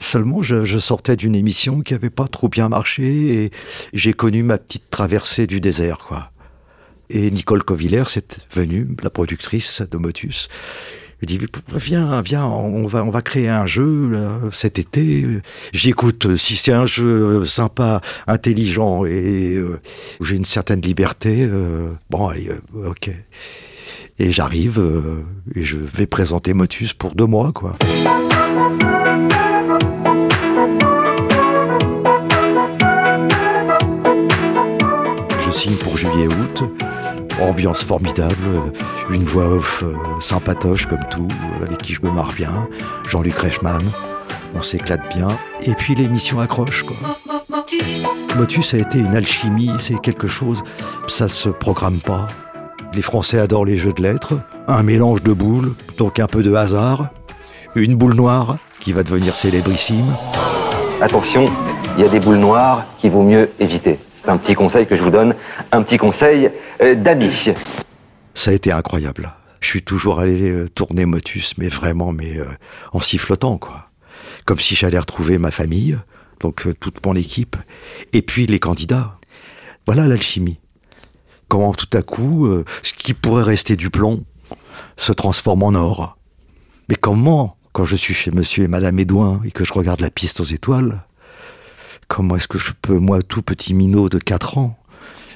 Seulement, 0.00 0.42
je, 0.42 0.78
sortais 0.78 1.16
d'une 1.16 1.34
émission 1.34 1.82
qui 1.82 1.94
avait 1.94 2.10
pas 2.10 2.26
trop 2.26 2.48
bien 2.48 2.68
marché 2.68 3.44
et 3.44 3.50
j'ai 3.92 4.12
connu 4.12 4.42
ma 4.42 4.58
petite 4.58 4.90
traversée 4.90 5.46
du 5.46 5.60
désert, 5.60 5.98
quoi. 5.98 6.30
Et 7.10 7.30
Nicole 7.30 7.62
Covillers 7.62 8.16
est 8.16 8.38
venue, 8.52 8.88
la 9.02 9.10
productrice 9.10 9.82
de 9.82 9.96
Motus. 9.96 10.48
Elle 11.20 11.26
dit 11.26 11.38
viens, 11.74 12.20
viens, 12.22 12.46
on 12.46 12.86
va, 12.86 13.02
on 13.02 13.10
va 13.10 13.22
créer 13.22 13.48
un 13.48 13.66
jeu 13.66 14.12
cet 14.52 14.78
été. 14.78 15.26
J'écoute 15.72 16.36
si 16.36 16.54
c'est 16.54 16.72
un 16.72 16.86
jeu 16.86 17.44
sympa, 17.44 18.00
intelligent 18.28 19.04
et 19.04 19.56
euh, 19.56 19.80
j'ai 20.20 20.36
une 20.36 20.44
certaine 20.44 20.80
liberté. 20.80 21.38
Euh, 21.40 21.90
bon, 22.08 22.28
allez, 22.28 22.50
euh, 22.50 22.90
ok. 22.90 23.10
Et 24.20 24.32
j'arrive 24.32 24.80
euh, 24.80 25.22
et 25.54 25.62
je 25.62 25.76
vais 25.78 26.06
présenter 26.06 26.52
Motus 26.52 26.92
pour 26.92 27.14
deux 27.14 27.26
mois, 27.26 27.52
quoi. 27.52 27.76
Je 35.38 35.50
signe 35.52 35.76
pour 35.76 35.96
juillet-août. 35.96 36.64
Ambiance 37.40 37.84
formidable, 37.84 38.34
une 39.10 39.22
voix 39.22 39.48
off 39.48 39.84
euh, 39.84 39.94
sympatoche 40.20 40.86
comme 40.86 41.04
tout, 41.08 41.28
avec 41.62 41.78
qui 41.78 41.94
je 41.94 42.02
me 42.02 42.10
marre 42.10 42.32
bien, 42.32 42.68
Jean-Luc 43.08 43.38
Reichmann, 43.38 43.84
on 44.56 44.62
s'éclate 44.62 45.14
bien, 45.14 45.28
et 45.60 45.74
puis 45.74 45.94
l'émission 45.94 46.40
accroche 46.40 46.82
quoi. 46.82 46.96
Motus 48.36 48.74
a 48.74 48.78
été 48.78 48.98
une 48.98 49.14
alchimie, 49.14 49.70
c'est 49.78 50.00
quelque 50.00 50.26
chose, 50.26 50.64
ça 51.06 51.28
se 51.28 51.48
programme 51.48 52.00
pas, 52.00 52.26
les 52.94 53.02
Français 53.02 53.38
adorent 53.38 53.64
les 53.64 53.76
jeux 53.76 53.92
de 53.92 54.02
lettres, 54.02 54.34
un 54.66 54.82
mélange 54.82 55.22
de 55.22 55.32
boules, 55.32 55.74
donc 55.98 56.18
un 56.18 56.26
peu 56.26 56.42
de 56.42 56.54
hasard, 56.54 57.10
une 57.74 57.94
boule 57.94 58.14
noire 58.14 58.58
qui 58.80 58.92
va 58.92 59.02
devenir 59.02 59.36
célébrissime. 59.36 60.14
Attention, 61.00 61.46
il 61.96 62.02
y 62.02 62.06
a 62.06 62.08
des 62.08 62.18
boules 62.18 62.38
noires 62.38 62.86
qu'il 62.98 63.10
vaut 63.10 63.22
mieux 63.22 63.50
éviter. 63.60 63.98
C'est 64.14 64.30
un 64.30 64.36
petit 64.36 64.54
conseil 64.54 64.86
que 64.86 64.96
je 64.96 65.02
vous 65.02 65.10
donne, 65.10 65.34
un 65.70 65.82
petit 65.82 65.98
conseil 65.98 66.50
euh, 66.80 66.94
d'ami. 66.94 67.30
Ça 68.34 68.50
a 68.50 68.54
été 68.54 68.72
incroyable. 68.72 69.32
Je 69.60 69.68
suis 69.68 69.82
toujours 69.82 70.20
allé 70.20 70.50
euh, 70.50 70.68
tourner 70.68 71.04
Motus, 71.04 71.54
mais 71.58 71.68
vraiment, 71.68 72.12
mais 72.12 72.38
euh, 72.38 72.46
en 72.92 73.00
sifflotant, 73.00 73.58
quoi. 73.58 73.90
Comme 74.44 74.58
si 74.58 74.74
j'allais 74.74 74.98
retrouver 74.98 75.38
ma 75.38 75.50
famille, 75.50 75.98
donc 76.40 76.66
euh, 76.66 76.74
toute 76.78 77.04
mon 77.04 77.14
équipe, 77.14 77.56
et 78.12 78.22
puis 78.22 78.46
les 78.46 78.58
candidats. 78.58 79.18
Voilà 79.86 80.06
l'alchimie. 80.06 80.58
Comment 81.48 81.72
tout 81.72 81.88
à 81.96 82.02
coup, 82.02 82.46
euh, 82.46 82.64
ce 82.82 82.92
qui 82.92 83.14
pourrait 83.14 83.42
rester 83.42 83.76
du 83.76 83.90
plomb 83.90 84.24
se 84.96 85.12
transforme 85.12 85.62
en 85.62 85.74
or. 85.74 86.18
Mais 86.88 86.96
comment, 86.96 87.56
quand 87.72 87.84
je 87.84 87.96
suis 87.96 88.14
chez 88.14 88.30
monsieur 88.30 88.64
et 88.64 88.68
madame 88.68 88.98
Édouin 88.98 89.40
et 89.44 89.50
que 89.50 89.64
je 89.64 89.72
regarde 89.72 90.00
la 90.00 90.10
piste 90.10 90.40
aux 90.40 90.44
étoiles, 90.44 91.04
comment 92.06 92.36
est-ce 92.36 92.48
que 92.48 92.58
je 92.58 92.72
peux, 92.80 92.98
moi, 92.98 93.22
tout 93.22 93.42
petit 93.42 93.74
minot 93.74 94.08
de 94.08 94.18
4 94.18 94.58
ans, 94.58 94.78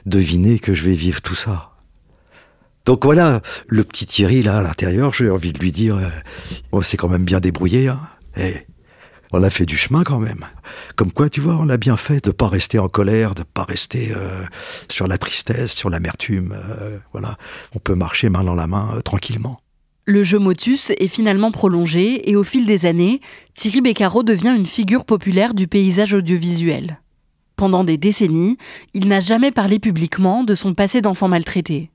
deviner 0.06 0.58
que 0.58 0.74
je 0.74 0.84
vais 0.84 0.94
vivre 0.94 1.22
tout 1.22 1.34
ça? 1.34 1.70
Donc 2.84 3.04
voilà, 3.04 3.40
le 3.68 3.84
petit 3.84 4.06
Thierry 4.06 4.42
là 4.42 4.58
à 4.58 4.62
l'intérieur, 4.62 5.14
j'ai 5.14 5.30
envie 5.30 5.52
de 5.52 5.60
lui 5.60 5.70
dire, 5.70 5.96
euh, 5.96 6.08
on 6.72 6.80
s'est 6.80 6.96
quand 6.96 7.08
même 7.08 7.24
bien 7.24 7.38
débrouillé. 7.38 7.88
Hein. 7.88 8.00
Eh, 8.36 8.66
on 9.32 9.42
a 9.42 9.50
fait 9.50 9.66
du 9.66 9.76
chemin 9.76 10.04
quand 10.04 10.18
même. 10.18 10.46
Comme 10.96 11.12
quoi, 11.12 11.28
tu 11.28 11.40
vois, 11.40 11.56
on 11.60 11.68
a 11.68 11.76
bien 11.76 11.96
fait 11.96 12.24
de 12.24 12.30
pas 12.30 12.48
rester 12.48 12.78
en 12.78 12.88
colère, 12.88 13.34
de 13.34 13.42
pas 13.42 13.64
rester 13.64 14.12
euh, 14.14 14.42
sur 14.88 15.08
la 15.08 15.18
tristesse, 15.18 15.72
sur 15.72 15.90
l'amertume. 15.90 16.54
euh, 16.54 16.98
voilà, 17.12 17.36
on 17.74 17.78
peut 17.78 17.94
marcher 17.94 18.28
main 18.28 18.44
dans 18.44 18.54
la 18.54 18.66
main 18.66 18.90
euh, 18.94 19.00
tranquillement. 19.00 19.58
Le 20.04 20.24
jeu 20.24 20.38
Motus 20.38 20.90
est 20.90 21.08
finalement 21.08 21.52
prolongé 21.52 22.28
et 22.28 22.34
au 22.34 22.42
fil 22.42 22.66
des 22.66 22.86
années, 22.86 23.20
Thierry 23.54 23.80
Beccaro 23.80 24.24
devient 24.24 24.54
une 24.56 24.66
figure 24.66 25.04
populaire 25.04 25.54
du 25.54 25.68
paysage 25.68 26.12
audiovisuel. 26.12 27.00
Pendant 27.54 27.84
des 27.84 27.98
décennies, 27.98 28.58
il 28.94 29.06
n'a 29.06 29.20
jamais 29.20 29.52
parlé 29.52 29.78
publiquement 29.78 30.42
de 30.42 30.56
son 30.56 30.74
passé 30.74 31.00
d'enfant 31.00 31.28
maltraité. 31.28 31.92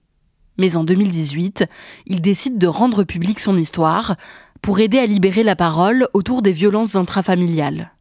Mais 0.58 0.75
en 0.75 0.84
2018, 0.84 1.65
il 2.08 2.22
décide 2.22 2.58
de 2.58 2.67
rendre 2.67 3.03
publique 3.03 3.39
son 3.39 3.58
histoire 3.58 4.15
pour 4.62 4.80
aider 4.80 5.00
à 5.00 5.06
libérer 5.06 5.44
la 5.44 5.56
parole 5.56 6.08
autour 6.14 6.42
des 6.42 6.52
violences 6.52 6.96
intrafamiliales. 6.96 7.92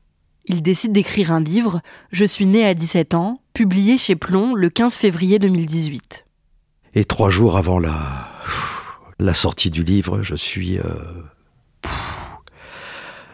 Il 0.47 0.63
décide 0.63 0.93
d'écrire 0.93 1.33
un 1.33 1.41
livre, 1.41 1.81
Je 2.13 2.25
suis 2.25 2.47
né 2.47 2.65
à 2.67 2.75
17 2.75 3.15
ans, 3.15 3.41
publié 3.53 3.99
chez 3.99 4.15
Plomb 4.17 4.55
le 4.55 4.71
15 4.71 4.95
février 4.95 5.39
2018. 5.39 6.25
Et 6.95 7.05
trois 7.05 7.31
jours 7.31 7.57
avant 7.57 7.79
la, 7.79 8.29
la 9.19 9.35
sortie 9.35 9.71
du 9.71 9.83
livre, 9.83 10.23
je 10.23 10.35
suis... 10.37 10.79
euh, 10.79 10.95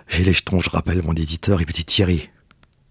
J'ai 0.08 0.24
les 0.24 0.32
jetons, 0.32 0.60
je 0.60 0.70
rappelle 0.70 1.02
mon 1.02 1.14
éditeur, 1.14 1.60
il 1.60 1.66
me 1.66 1.72
dit 1.72 1.84
Thierry, 1.84 2.28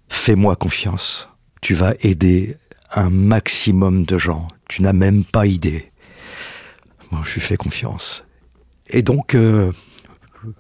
fais-moi 0.10 0.56
confiance. 0.56 1.28
Tu 1.62 1.74
vas 1.74 1.94
aider 2.02 2.58
un 2.94 3.10
maximum 3.10 4.06
de 4.06 4.18
gens. 4.18 4.48
Tu 4.68 4.82
n'as 4.82 4.94
même 4.94 5.24
pas 5.24 5.46
idée. 5.46 5.92
Bon, 7.12 7.24
je 7.24 7.34
lui 7.36 7.42
fais 7.42 7.58
confiance. 7.58 8.24
Et 8.88 9.02
donc, 9.02 9.36
euh, 9.36 9.72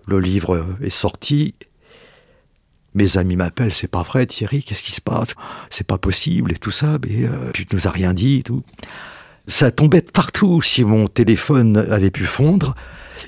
le 0.05 0.19
livre 0.19 0.65
est 0.81 0.89
sorti. 0.89 1.55
Mes 2.93 3.17
amis 3.17 3.35
m'appellent, 3.35 3.73
c'est 3.73 3.87
pas 3.87 4.03
vrai 4.03 4.25
Thierry, 4.25 4.63
qu'est-ce 4.63 4.83
qui 4.83 4.91
se 4.91 5.01
passe? 5.01 5.33
C'est 5.69 5.87
pas 5.87 5.97
possible 5.97 6.51
et 6.51 6.57
tout 6.57 6.71
ça, 6.71 6.97
mais 7.05 7.23
euh, 7.23 7.51
tu 7.53 7.65
nous 7.71 7.87
as 7.87 7.91
rien 7.91 8.13
dit 8.13 8.39
et 8.39 8.43
tout. 8.43 8.63
Ça 9.47 9.71
tombait 9.71 10.01
partout. 10.01 10.61
Si 10.61 10.83
mon 10.83 11.07
téléphone 11.07 11.77
avait 11.89 12.11
pu 12.11 12.25
fondre, 12.25 12.75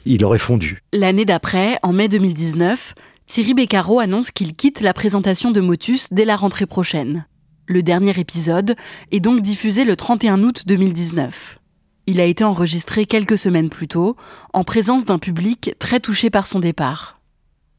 il 0.05 0.23
aurait 0.25 0.39
fondu. 0.39 0.83
L'année 0.91 1.25
d'après, 1.25 1.77
en 1.81 1.93
mai 1.93 2.09
2019, 2.09 2.93
Thierry 3.27 3.53
Beccaro 3.53 3.99
annonce 3.99 4.31
qu'il 4.31 4.55
quitte 4.55 4.81
la 4.81 4.93
présentation 4.93 5.51
de 5.51 5.61
Motus 5.61 6.09
dès 6.11 6.25
la 6.25 6.35
rentrée 6.35 6.65
prochaine. 6.65 7.25
Le 7.65 7.81
dernier 7.81 8.19
épisode 8.19 8.75
est 9.11 9.21
donc 9.21 9.41
diffusé 9.41 9.85
le 9.85 9.95
31 9.95 10.43
août 10.43 10.63
2019. 10.67 11.59
Il 12.05 12.19
a 12.19 12.25
été 12.25 12.43
enregistré 12.43 13.05
quelques 13.05 13.37
semaines 13.37 13.69
plus 13.69 13.87
tôt, 13.87 14.17
en 14.51 14.63
présence 14.63 15.05
d'un 15.05 15.19
public 15.19 15.75
très 15.79 15.99
touché 15.99 16.29
par 16.29 16.47
son 16.47 16.59
départ. 16.59 17.19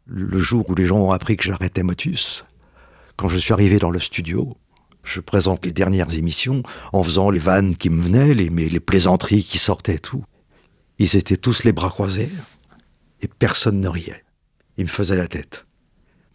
Le 0.06 0.38
jour 0.38 0.68
où 0.68 0.74
les 0.74 0.86
gens 0.86 0.98
ont 0.98 1.10
appris 1.10 1.36
que 1.36 1.44
j'arrêtais 1.44 1.82
Motus, 1.82 2.44
quand 3.16 3.28
je 3.28 3.38
suis 3.38 3.52
arrivé 3.52 3.78
dans 3.78 3.90
le 3.90 4.00
studio, 4.00 4.56
je 5.02 5.20
présente 5.20 5.64
les 5.66 5.72
dernières 5.72 6.14
émissions 6.14 6.62
en 6.92 7.02
faisant 7.02 7.30
les 7.30 7.38
vannes 7.38 7.76
qui 7.76 7.90
me 7.90 8.02
venaient, 8.02 8.34
les, 8.34 8.48
les 8.48 8.80
plaisanteries 8.80 9.44
qui 9.44 9.58
sortaient 9.58 9.98
tout. 9.98 10.24
Ils 10.98 11.16
étaient 11.16 11.36
tous 11.36 11.64
les 11.64 11.72
bras 11.72 11.90
croisés 11.90 12.30
et 13.20 13.28
personne 13.28 13.80
ne 13.80 13.88
riait. 13.88 14.24
Ils 14.76 14.84
me 14.84 14.90
faisaient 14.90 15.16
la 15.16 15.28
tête. 15.28 15.66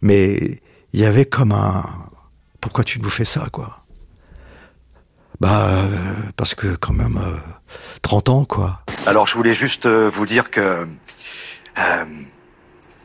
Mais 0.00 0.60
il 0.92 1.00
y 1.00 1.04
avait 1.04 1.26
comme 1.26 1.52
un... 1.52 1.84
Pourquoi 2.60 2.84
tu 2.84 3.00
nous 3.00 3.10
fais 3.10 3.24
ça, 3.24 3.48
quoi? 3.50 3.84
Bah, 5.40 5.68
euh, 5.68 5.86
parce 6.36 6.54
que 6.54 6.74
quand 6.76 6.92
même, 6.92 7.16
euh, 7.16 7.38
30 8.02 8.28
ans, 8.28 8.44
quoi. 8.44 8.80
Alors 9.06 9.26
je 9.26 9.34
voulais 9.34 9.54
juste 9.54 9.86
euh, 9.86 10.10
vous 10.12 10.26
dire 10.26 10.50
que 10.50 10.86
euh, 11.78 12.04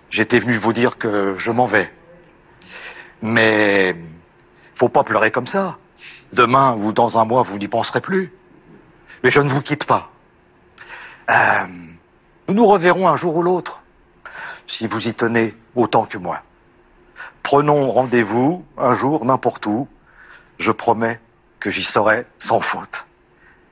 j'étais 0.09 0.39
venu 0.39 0.57
vous 0.57 0.73
dire 0.73 0.97
que 0.97 1.33
je 1.37 1.51
m'en 1.51 1.65
vais. 1.65 1.91
Mais 3.21 3.95
faut 4.75 4.89
pas 4.89 5.03
pleurer 5.03 5.31
comme 5.31 5.47
ça. 5.47 5.77
Demain 6.33 6.75
ou 6.75 6.91
dans 6.91 7.17
un 7.17 7.23
mois, 7.23 7.43
vous 7.43 7.57
n'y 7.57 7.69
penserez 7.69 8.01
plus. 8.01 8.33
Mais 9.23 9.31
je 9.31 9.39
ne 9.39 9.47
vous 9.47 9.61
quitte 9.61 9.85
pas. 9.85 10.11
Euh, 11.29 11.33
nous 12.49 12.53
nous 12.53 12.65
reverrons 12.65 13.07
un 13.07 13.15
jour 13.15 13.37
ou 13.37 13.43
l'autre, 13.43 13.81
si 14.67 14.85
vous 14.85 15.07
y 15.07 15.13
tenez 15.13 15.55
autant 15.75 16.05
que 16.05 16.17
moi. 16.17 16.41
Prenons 17.41 17.89
rendez-vous 17.89 18.65
un 18.77 18.93
jour, 18.93 19.23
n'importe 19.25 19.65
où. 19.65 19.87
Je 20.59 20.71
promets 20.71 21.19
j'y 21.69 21.83
serai 21.83 22.25
sans 22.37 22.59
faute. 22.59 23.05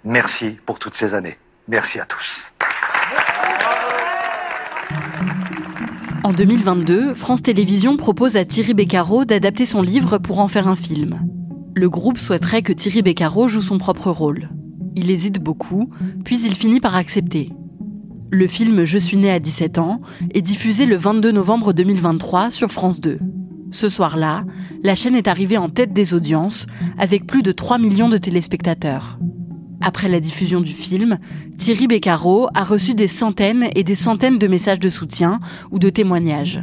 Merci 0.03 0.58
pour 0.65 0.79
toutes 0.79 0.95
ces 0.95 1.13
années. 1.13 1.38
Merci 1.67 1.99
à 1.99 2.06
tous. 2.06 2.51
En 6.23 6.32
2022, 6.32 7.13
France 7.13 7.41
Télévisions 7.41 7.97
propose 7.97 8.38
à 8.38 8.45
Thierry 8.45 8.73
Beccaro 8.73 9.25
d'adapter 9.25 9.65
son 9.65 9.82
livre 9.82 10.17
pour 10.17 10.39
en 10.39 10.47
faire 10.47 10.67
un 10.67 10.75
film. 10.75 11.19
Le 11.75 11.89
groupe 11.89 12.17
souhaiterait 12.17 12.62
que 12.62 12.71
Thierry 12.71 13.01
Beccaro 13.01 13.47
joue 13.47 13.62
son 13.62 13.77
propre 13.77 14.10
rôle. 14.10 14.49
Il 14.95 15.12
hésite 15.12 15.41
beaucoup, 15.41 15.89
puis 16.23 16.39
il 16.45 16.56
finit 16.56 16.79
par 16.79 16.95
accepter. 16.95 17.51
Le 18.32 18.47
film 18.47 18.86
Je 18.86 18.97
suis 18.97 19.17
né 19.17 19.32
à 19.32 19.39
17 19.39 19.79
ans 19.79 20.01
est 20.34 20.41
diffusé 20.41 20.86
le 20.86 20.95
22 20.95 21.32
novembre 21.32 21.73
2023 21.73 22.51
sur 22.51 22.71
France 22.71 23.01
2. 23.01 23.19
Ce 23.73 23.89
soir-là, 23.89 24.45
la 24.83 24.93
chaîne 24.93 25.15
est 25.15 25.27
arrivée 25.27 25.57
en 25.57 25.67
tête 25.67 25.93
des 25.93 26.13
audiences 26.13 26.67
avec 26.99 27.25
plus 27.25 27.41
de 27.41 27.51
3 27.51 27.79
millions 27.79 28.07
de 28.07 28.17
téléspectateurs. 28.17 29.17
Après 29.81 30.07
la 30.07 30.19
diffusion 30.19 30.62
du 30.62 30.71
film, 30.71 31.17
Thierry 31.57 31.88
Beccaro 31.88 32.49
a 32.53 32.63
reçu 32.63 32.93
des 32.93 33.07
centaines 33.07 33.69
et 33.75 33.83
des 33.83 33.95
centaines 33.95 34.38
de 34.38 34.47
messages 34.47 34.79
de 34.79 34.91
soutien 34.91 35.39
ou 35.71 35.79
de 35.79 35.89
témoignages. 35.89 36.62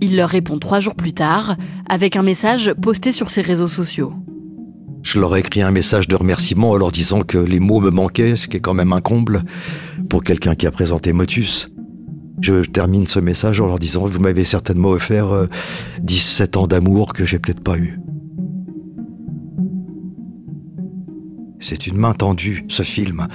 Il 0.00 0.16
leur 0.16 0.28
répond 0.28 0.58
trois 0.58 0.80
jours 0.80 0.96
plus 0.96 1.12
tard 1.12 1.56
avec 1.88 2.16
un 2.16 2.24
message 2.24 2.74
posté 2.82 3.12
sur 3.12 3.30
ses 3.30 3.42
réseaux 3.42 3.68
sociaux. 3.68 4.12
Je 5.04 5.20
leur 5.20 5.36
ai 5.36 5.38
écrit 5.38 5.62
un 5.62 5.70
message 5.70 6.08
de 6.08 6.16
remerciement 6.16 6.70
en 6.70 6.76
leur 6.76 6.90
disant 6.90 7.22
que 7.22 7.38
les 7.38 7.60
mots 7.60 7.80
me 7.80 7.90
manquaient, 7.90 8.34
ce 8.34 8.48
qui 8.48 8.56
est 8.56 8.60
quand 8.60 8.74
même 8.74 8.92
un 8.92 9.00
comble 9.00 9.44
pour 10.08 10.24
quelqu'un 10.24 10.56
qui 10.56 10.66
a 10.66 10.72
présenté 10.72 11.12
Motus. 11.12 11.68
Je 12.40 12.62
termine 12.62 13.06
ce 13.06 13.18
message 13.18 13.60
en 13.60 13.66
leur 13.66 13.78
disant 13.78 14.06
Vous 14.06 14.20
m'avez 14.20 14.44
certainement 14.44 14.90
offert 14.90 15.30
euh, 15.30 15.46
17 16.02 16.56
ans 16.56 16.66
d'amour 16.66 17.12
que 17.12 17.24
j'ai 17.24 17.38
peut-être 17.38 17.62
pas 17.62 17.76
eu. 17.76 18.00
C'est 21.58 21.86
une 21.86 21.98
main 21.98 22.14
tendue, 22.14 22.64
ce 22.68 22.82
film, 22.82 23.28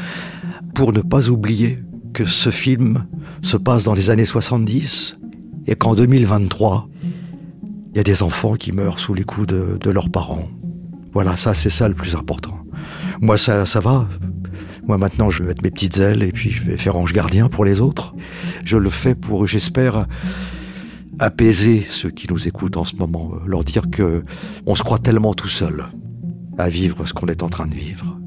pour 0.73 0.91
ne 0.91 1.01
pas 1.01 1.29
oublier 1.29 1.79
que 2.13 2.25
ce 2.25 2.49
film 2.49 3.05
se 3.41 3.55
passe 3.55 3.83
dans 3.83 3.93
les 3.93 4.09
années 4.09 4.25
70 4.25 5.19
et 5.67 5.75
qu'en 5.75 5.93
2023, 5.93 6.89
il 7.93 7.97
y 7.97 7.99
a 7.99 8.03
des 8.03 8.23
enfants 8.23 8.55
qui 8.55 8.71
meurent 8.71 8.99
sous 8.99 9.13
les 9.13 9.23
coups 9.23 9.47
de, 9.47 9.77
de 9.79 9.91
leurs 9.91 10.09
parents. 10.09 10.49
Voilà, 11.13 11.37
ça, 11.37 11.53
c'est 11.53 11.69
ça 11.69 11.87
le 11.87 11.93
plus 11.93 12.15
important. 12.15 12.57
Moi, 13.21 13.37
ça, 13.37 13.65
ça 13.65 13.79
va. 13.79 14.09
Moi, 14.87 14.97
maintenant, 14.97 15.29
je 15.29 15.41
vais 15.41 15.49
mettre 15.49 15.63
mes 15.63 15.71
petites 15.71 15.97
ailes 15.97 16.23
et 16.23 16.31
puis 16.31 16.49
je 16.49 16.63
vais 16.63 16.77
faire 16.77 16.95
ange 16.95 17.13
gardien 17.13 17.47
pour 17.47 17.63
les 17.63 17.79
autres. 17.79 18.13
Je 18.65 18.77
le 18.77 18.89
fais 18.89 19.13
pour, 19.15 19.45
j'espère, 19.45 20.07
apaiser 21.19 21.85
ceux 21.89 22.09
qui 22.09 22.27
nous 22.29 22.47
écoutent 22.47 22.77
en 22.77 22.83
ce 22.83 22.95
moment, 22.95 23.33
leur 23.45 23.63
dire 23.63 23.89
que 23.89 24.25
on 24.65 24.75
se 24.75 24.83
croit 24.83 24.97
tellement 24.97 25.33
tout 25.35 25.47
seul 25.47 25.85
à 26.57 26.67
vivre 26.67 27.05
ce 27.07 27.13
qu'on 27.13 27.27
est 27.27 27.43
en 27.43 27.49
train 27.49 27.67
de 27.67 27.75
vivre. 27.75 28.17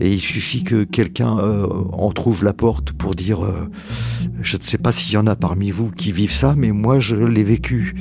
Et 0.00 0.12
il 0.12 0.20
suffit 0.20 0.64
que 0.64 0.82
quelqu'un 0.82 1.38
euh, 1.38 1.66
en 1.92 2.10
trouve 2.10 2.44
la 2.44 2.52
porte 2.52 2.92
pour 2.92 3.14
dire 3.14 3.44
euh, 3.44 3.70
Je 4.42 4.56
ne 4.56 4.62
sais 4.62 4.78
pas 4.78 4.90
s'il 4.92 5.14
y 5.14 5.16
en 5.16 5.28
a 5.28 5.36
parmi 5.36 5.70
vous 5.70 5.90
qui 5.90 6.10
vivent 6.10 6.32
ça, 6.32 6.54
mais 6.56 6.72
moi 6.72 6.98
je 6.98 7.14
l'ai 7.14 7.44
vécu. 7.44 7.94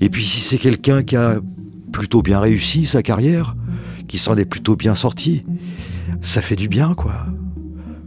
Et 0.00 0.08
puis 0.08 0.24
si 0.24 0.40
c'est 0.40 0.58
quelqu'un 0.58 1.02
qui 1.02 1.16
a 1.16 1.40
plutôt 1.92 2.22
bien 2.22 2.38
réussi 2.38 2.86
sa 2.86 3.02
carrière, 3.02 3.56
qui 4.06 4.18
s'en 4.18 4.36
est 4.36 4.44
plutôt 4.44 4.76
bien 4.76 4.94
sorti, 4.94 5.44
ça 6.22 6.40
fait 6.40 6.56
du 6.56 6.68
bien, 6.68 6.94
quoi. 6.94 7.26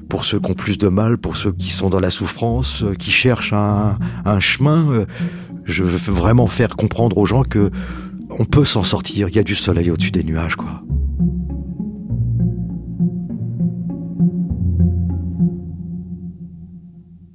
Pour 0.09 0.25
ceux 0.25 0.39
qui 0.39 0.51
ont 0.51 0.53
plus 0.53 0.77
de 0.77 0.87
mal, 0.87 1.17
pour 1.17 1.37
ceux 1.37 1.51
qui 1.51 1.69
sont 1.69 1.89
dans 1.89 1.99
la 1.99 2.11
souffrance, 2.11 2.83
euh, 2.83 2.93
qui 2.93 3.11
cherchent 3.11 3.53
un, 3.53 3.97
chemin, 4.39 5.05
je 5.65 5.83
veux 5.83 6.13
vraiment 6.13 6.47
faire 6.47 6.75
comprendre 6.75 7.17
aux 7.17 7.25
gens 7.25 7.43
que 7.43 7.71
on 8.39 8.45
peut 8.45 8.65
s'en 8.65 8.83
sortir, 8.83 9.29
il 9.29 9.35
y 9.35 9.39
a 9.39 9.43
du 9.43 9.55
soleil 9.55 9.89
au-dessus 9.89 10.11
des 10.11 10.23
nuages, 10.23 10.55
quoi. 10.55 10.81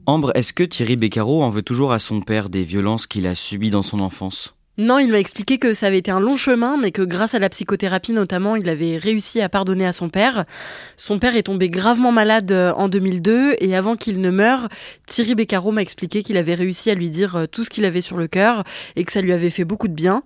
Ambre, 0.05 0.33
est-ce 0.35 0.53
que 0.53 0.65
Thierry 0.65 0.97
Beccaro 0.97 1.43
en 1.43 1.49
veut 1.49 1.63
toujours 1.63 1.93
à 1.93 1.99
son 1.99 2.21
père 2.21 2.51
des 2.51 2.65
violences 2.65 3.07
qu'il 3.07 3.27
a 3.27 3.35
subies 3.35 3.71
dans 3.71 3.83
son 3.83 4.01
enfance? 4.01 4.57
Non, 4.79 4.99
il 4.99 5.11
m'a 5.11 5.19
expliqué 5.19 5.59
que 5.59 5.75
ça 5.75 5.89
avait 5.89 5.99
été 5.99 6.11
un 6.11 6.19
long 6.19 6.37
chemin, 6.37 6.79
mais 6.79 6.93
que 6.93 7.03
grâce 7.03 7.35
à 7.35 7.39
la 7.39 7.51
psychothérapie 7.51 8.15
notamment, 8.15 8.57
il 8.57 8.71
avait 8.71 8.97
réussi 8.97 9.43
à 9.43 9.51
pardonner 9.51 9.85
à 9.85 9.93
son 9.93 10.09
père. 10.09 10.47
Son 10.97 11.19
père 11.19 11.37
est 11.37 11.43
tombé 11.43 11.69
gravement 11.69 12.11
malade 12.11 12.51
euh, 12.53 12.73
en 12.73 12.89
2002, 12.89 13.57
et 13.59 13.77
avant 13.77 13.97
qu'il 13.97 14.23
ne 14.23 14.31
meure, 14.31 14.71
Thierry 15.07 15.35
Beccaro 15.35 15.73
m'a 15.73 15.83
expliqué 15.83 16.23
qu'il 16.23 16.39
avait 16.39 16.55
réussi 16.55 16.91
à 16.91 16.95
lui 16.95 17.11
dire 17.11 17.37
euh, 17.37 17.47
tout 17.47 17.65
ce 17.65 17.71
qu'il 17.71 17.85
avait 17.85 18.01
sur 18.01 18.17
le 18.17 18.29
cœur, 18.29 18.65
et 18.97 19.05
que 19.05 19.13
ça 19.13 19.21
lui 19.21 19.33
avait 19.33 19.51
fait 19.51 19.67
beaucoup 19.67 19.89
de 19.89 19.95
bien. 19.95 20.23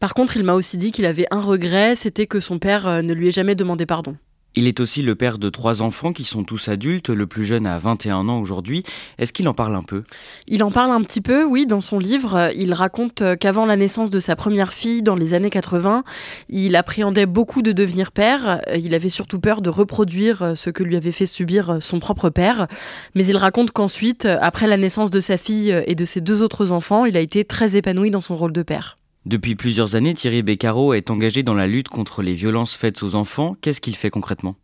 Par 0.00 0.14
contre, 0.14 0.38
il 0.38 0.42
m'a 0.42 0.54
aussi 0.54 0.78
dit 0.78 0.90
qu'il 0.90 1.04
avait 1.04 1.26
un 1.30 1.40
regret, 1.40 1.94
c'était 1.94 2.26
que 2.26 2.40
son 2.40 2.58
père 2.58 2.88
euh, 2.88 3.02
ne 3.02 3.12
lui 3.12 3.28
ait 3.28 3.32
jamais 3.32 3.54
demandé 3.54 3.84
pardon. 3.84 4.16
Il 4.54 4.66
est 4.66 4.80
aussi 4.80 5.00
le 5.00 5.14
père 5.14 5.38
de 5.38 5.48
trois 5.48 5.80
enfants 5.80 6.12
qui 6.12 6.24
sont 6.24 6.44
tous 6.44 6.68
adultes, 6.68 7.08
le 7.08 7.26
plus 7.26 7.46
jeune 7.46 7.66
a 7.66 7.78
21 7.78 8.28
ans 8.28 8.38
aujourd'hui. 8.38 8.82
Est-ce 9.16 9.32
qu'il 9.32 9.48
en 9.48 9.54
parle 9.54 9.74
un 9.74 9.82
peu? 9.82 10.02
Il 10.46 10.62
en 10.62 10.70
parle 10.70 10.90
un 10.90 11.00
petit 11.02 11.22
peu, 11.22 11.42
oui, 11.44 11.64
dans 11.64 11.80
son 11.80 11.98
livre. 11.98 12.50
Il 12.54 12.74
raconte 12.74 13.22
qu'avant 13.38 13.64
la 13.64 13.76
naissance 13.76 14.10
de 14.10 14.20
sa 14.20 14.36
première 14.36 14.74
fille, 14.74 15.02
dans 15.02 15.16
les 15.16 15.32
années 15.32 15.48
80, 15.48 16.04
il 16.50 16.76
appréhendait 16.76 17.24
beaucoup 17.24 17.62
de 17.62 17.72
devenir 17.72 18.12
père. 18.12 18.60
Il 18.76 18.94
avait 18.94 19.08
surtout 19.08 19.40
peur 19.40 19.62
de 19.62 19.70
reproduire 19.70 20.52
ce 20.54 20.68
que 20.68 20.82
lui 20.82 20.96
avait 20.96 21.12
fait 21.12 21.24
subir 21.24 21.78
son 21.80 21.98
propre 21.98 22.28
père. 22.28 22.66
Mais 23.14 23.24
il 23.24 23.38
raconte 23.38 23.70
qu'ensuite, 23.70 24.26
après 24.26 24.66
la 24.66 24.76
naissance 24.76 25.10
de 25.10 25.20
sa 25.20 25.38
fille 25.38 25.74
et 25.86 25.94
de 25.94 26.04
ses 26.04 26.20
deux 26.20 26.42
autres 26.42 26.72
enfants, 26.72 27.06
il 27.06 27.16
a 27.16 27.20
été 27.20 27.46
très 27.46 27.76
épanoui 27.76 28.10
dans 28.10 28.20
son 28.20 28.36
rôle 28.36 28.52
de 28.52 28.62
père. 28.62 28.98
Depuis 29.24 29.54
plusieurs 29.54 29.94
années, 29.94 30.14
Thierry 30.14 30.42
Beccaro 30.42 30.94
est 30.94 31.08
engagé 31.08 31.44
dans 31.44 31.54
la 31.54 31.68
lutte 31.68 31.88
contre 31.88 32.22
les 32.22 32.34
violences 32.34 32.74
faites 32.74 33.04
aux 33.04 33.14
enfants. 33.14 33.54
Qu'est-ce 33.60 33.80
qu'il 33.80 33.94
fait 33.94 34.10
concrètement? 34.10 34.56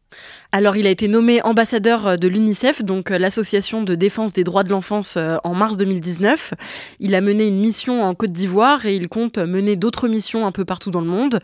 Alors, 0.50 0.76
il 0.76 0.88
a 0.88 0.90
été 0.90 1.06
nommé 1.06 1.40
ambassadeur 1.42 2.18
de 2.18 2.26
l'UNICEF, 2.26 2.82
donc 2.82 3.12
euh, 3.12 3.18
l'association 3.18 3.84
de 3.84 3.94
défense 3.94 4.32
des 4.32 4.42
droits 4.42 4.64
de 4.64 4.70
l'enfance, 4.70 5.14
euh, 5.16 5.36
en 5.44 5.54
mars 5.54 5.76
2019. 5.76 6.54
Il 6.98 7.14
a 7.14 7.20
mené 7.20 7.46
une 7.46 7.60
mission 7.60 8.02
en 8.02 8.16
Côte 8.16 8.32
d'Ivoire 8.32 8.84
et 8.84 8.96
il 8.96 9.08
compte 9.08 9.38
mener 9.38 9.76
d'autres 9.76 10.08
missions 10.08 10.44
un 10.44 10.50
peu 10.50 10.64
partout 10.64 10.90
dans 10.90 11.02
le 11.02 11.06
monde. 11.06 11.38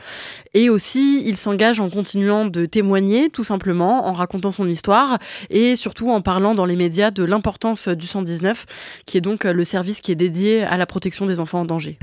Et 0.52 0.68
aussi, 0.68 1.22
il 1.24 1.36
s'engage 1.36 1.78
en 1.78 1.90
continuant 1.90 2.46
de 2.46 2.64
témoigner, 2.64 3.30
tout 3.30 3.44
simplement, 3.44 4.08
en 4.08 4.12
racontant 4.12 4.50
son 4.50 4.68
histoire 4.68 5.18
et 5.50 5.76
surtout 5.76 6.10
en 6.10 6.20
parlant 6.20 6.56
dans 6.56 6.66
les 6.66 6.76
médias 6.76 7.12
de 7.12 7.22
l'importance 7.22 7.86
du 7.86 8.08
119, 8.08 8.66
qui 9.06 9.18
est 9.18 9.20
donc 9.20 9.44
le 9.44 9.64
service 9.64 10.00
qui 10.00 10.10
est 10.10 10.16
dédié 10.16 10.64
à 10.64 10.76
la 10.76 10.86
protection 10.86 11.26
des 11.26 11.38
enfants 11.38 11.60
en 11.60 11.64
danger. 11.64 11.98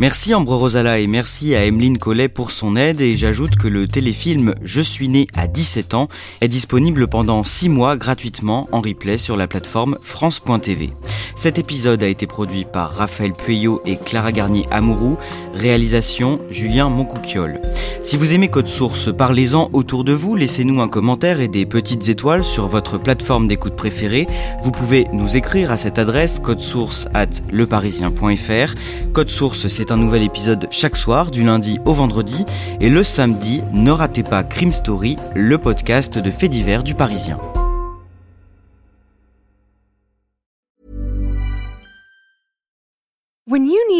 Merci 0.00 0.32
Ambre 0.32 0.54
Rosala 0.54 1.00
et 1.00 1.08
merci 1.08 1.56
à 1.56 1.64
Emeline 1.64 1.98
Collet 1.98 2.28
pour 2.28 2.52
son 2.52 2.76
aide 2.76 3.00
et 3.00 3.16
j'ajoute 3.16 3.56
que 3.56 3.66
le 3.66 3.88
téléfilm 3.88 4.54
Je 4.62 4.80
suis 4.80 5.08
né 5.08 5.26
à 5.36 5.48
17 5.48 5.94
ans 5.94 6.06
est 6.40 6.46
disponible 6.46 7.08
pendant 7.08 7.42
6 7.42 7.68
mois 7.68 7.96
gratuitement 7.96 8.68
en 8.70 8.80
replay 8.80 9.18
sur 9.18 9.36
la 9.36 9.48
plateforme 9.48 9.98
France.tv. 10.00 10.92
Cet 11.34 11.58
épisode 11.58 12.02
a 12.04 12.08
été 12.08 12.28
produit 12.28 12.64
par 12.64 12.94
Raphaël 12.94 13.32
Pueyo 13.32 13.82
et 13.86 13.96
Clara 13.96 14.30
Garnier 14.30 14.66
Amourou, 14.70 15.16
réalisation 15.52 16.40
Julien 16.48 16.88
Moncouquiole. 16.90 17.60
Si 18.02 18.16
vous 18.16 18.32
aimez 18.32 18.48
Code 18.48 18.68
Source, 18.68 19.14
parlez-en 19.14 19.68
autour 19.72 20.02
de 20.02 20.12
vous, 20.12 20.34
laissez-nous 20.34 20.80
un 20.80 20.88
commentaire 20.88 21.40
et 21.40 21.48
des 21.48 21.66
petites 21.66 22.08
étoiles 22.08 22.42
sur 22.42 22.66
votre 22.66 22.98
plateforme 22.98 23.46
d'écoute 23.46 23.76
préférée. 23.76 24.26
Vous 24.62 24.72
pouvez 24.72 25.06
nous 25.12 25.36
écrire 25.36 25.70
à 25.70 25.76
cette 25.76 25.98
adresse 25.98 26.38
codesource 26.38 27.06
at 27.14 27.28
leparisien.fr. 27.52 28.74
Code 29.12 29.30
Source, 29.30 29.68
c'est 29.68 29.87
un 29.90 29.96
nouvel 29.96 30.22
épisode 30.22 30.68
chaque 30.70 30.96
soir, 30.96 31.30
du 31.30 31.42
lundi 31.42 31.78
au 31.84 31.92
vendredi. 31.92 32.44
Et 32.80 32.90
le 32.90 33.02
samedi, 33.02 33.62
ne 33.72 33.90
ratez 33.90 34.22
pas 34.22 34.44
Crime 34.44 34.72
Story, 34.72 35.16
le 35.34 35.58
podcast 35.58 36.18
de 36.18 36.30
faits 36.30 36.50
divers 36.50 36.82
du 36.82 36.94
Parisien. 36.94 37.38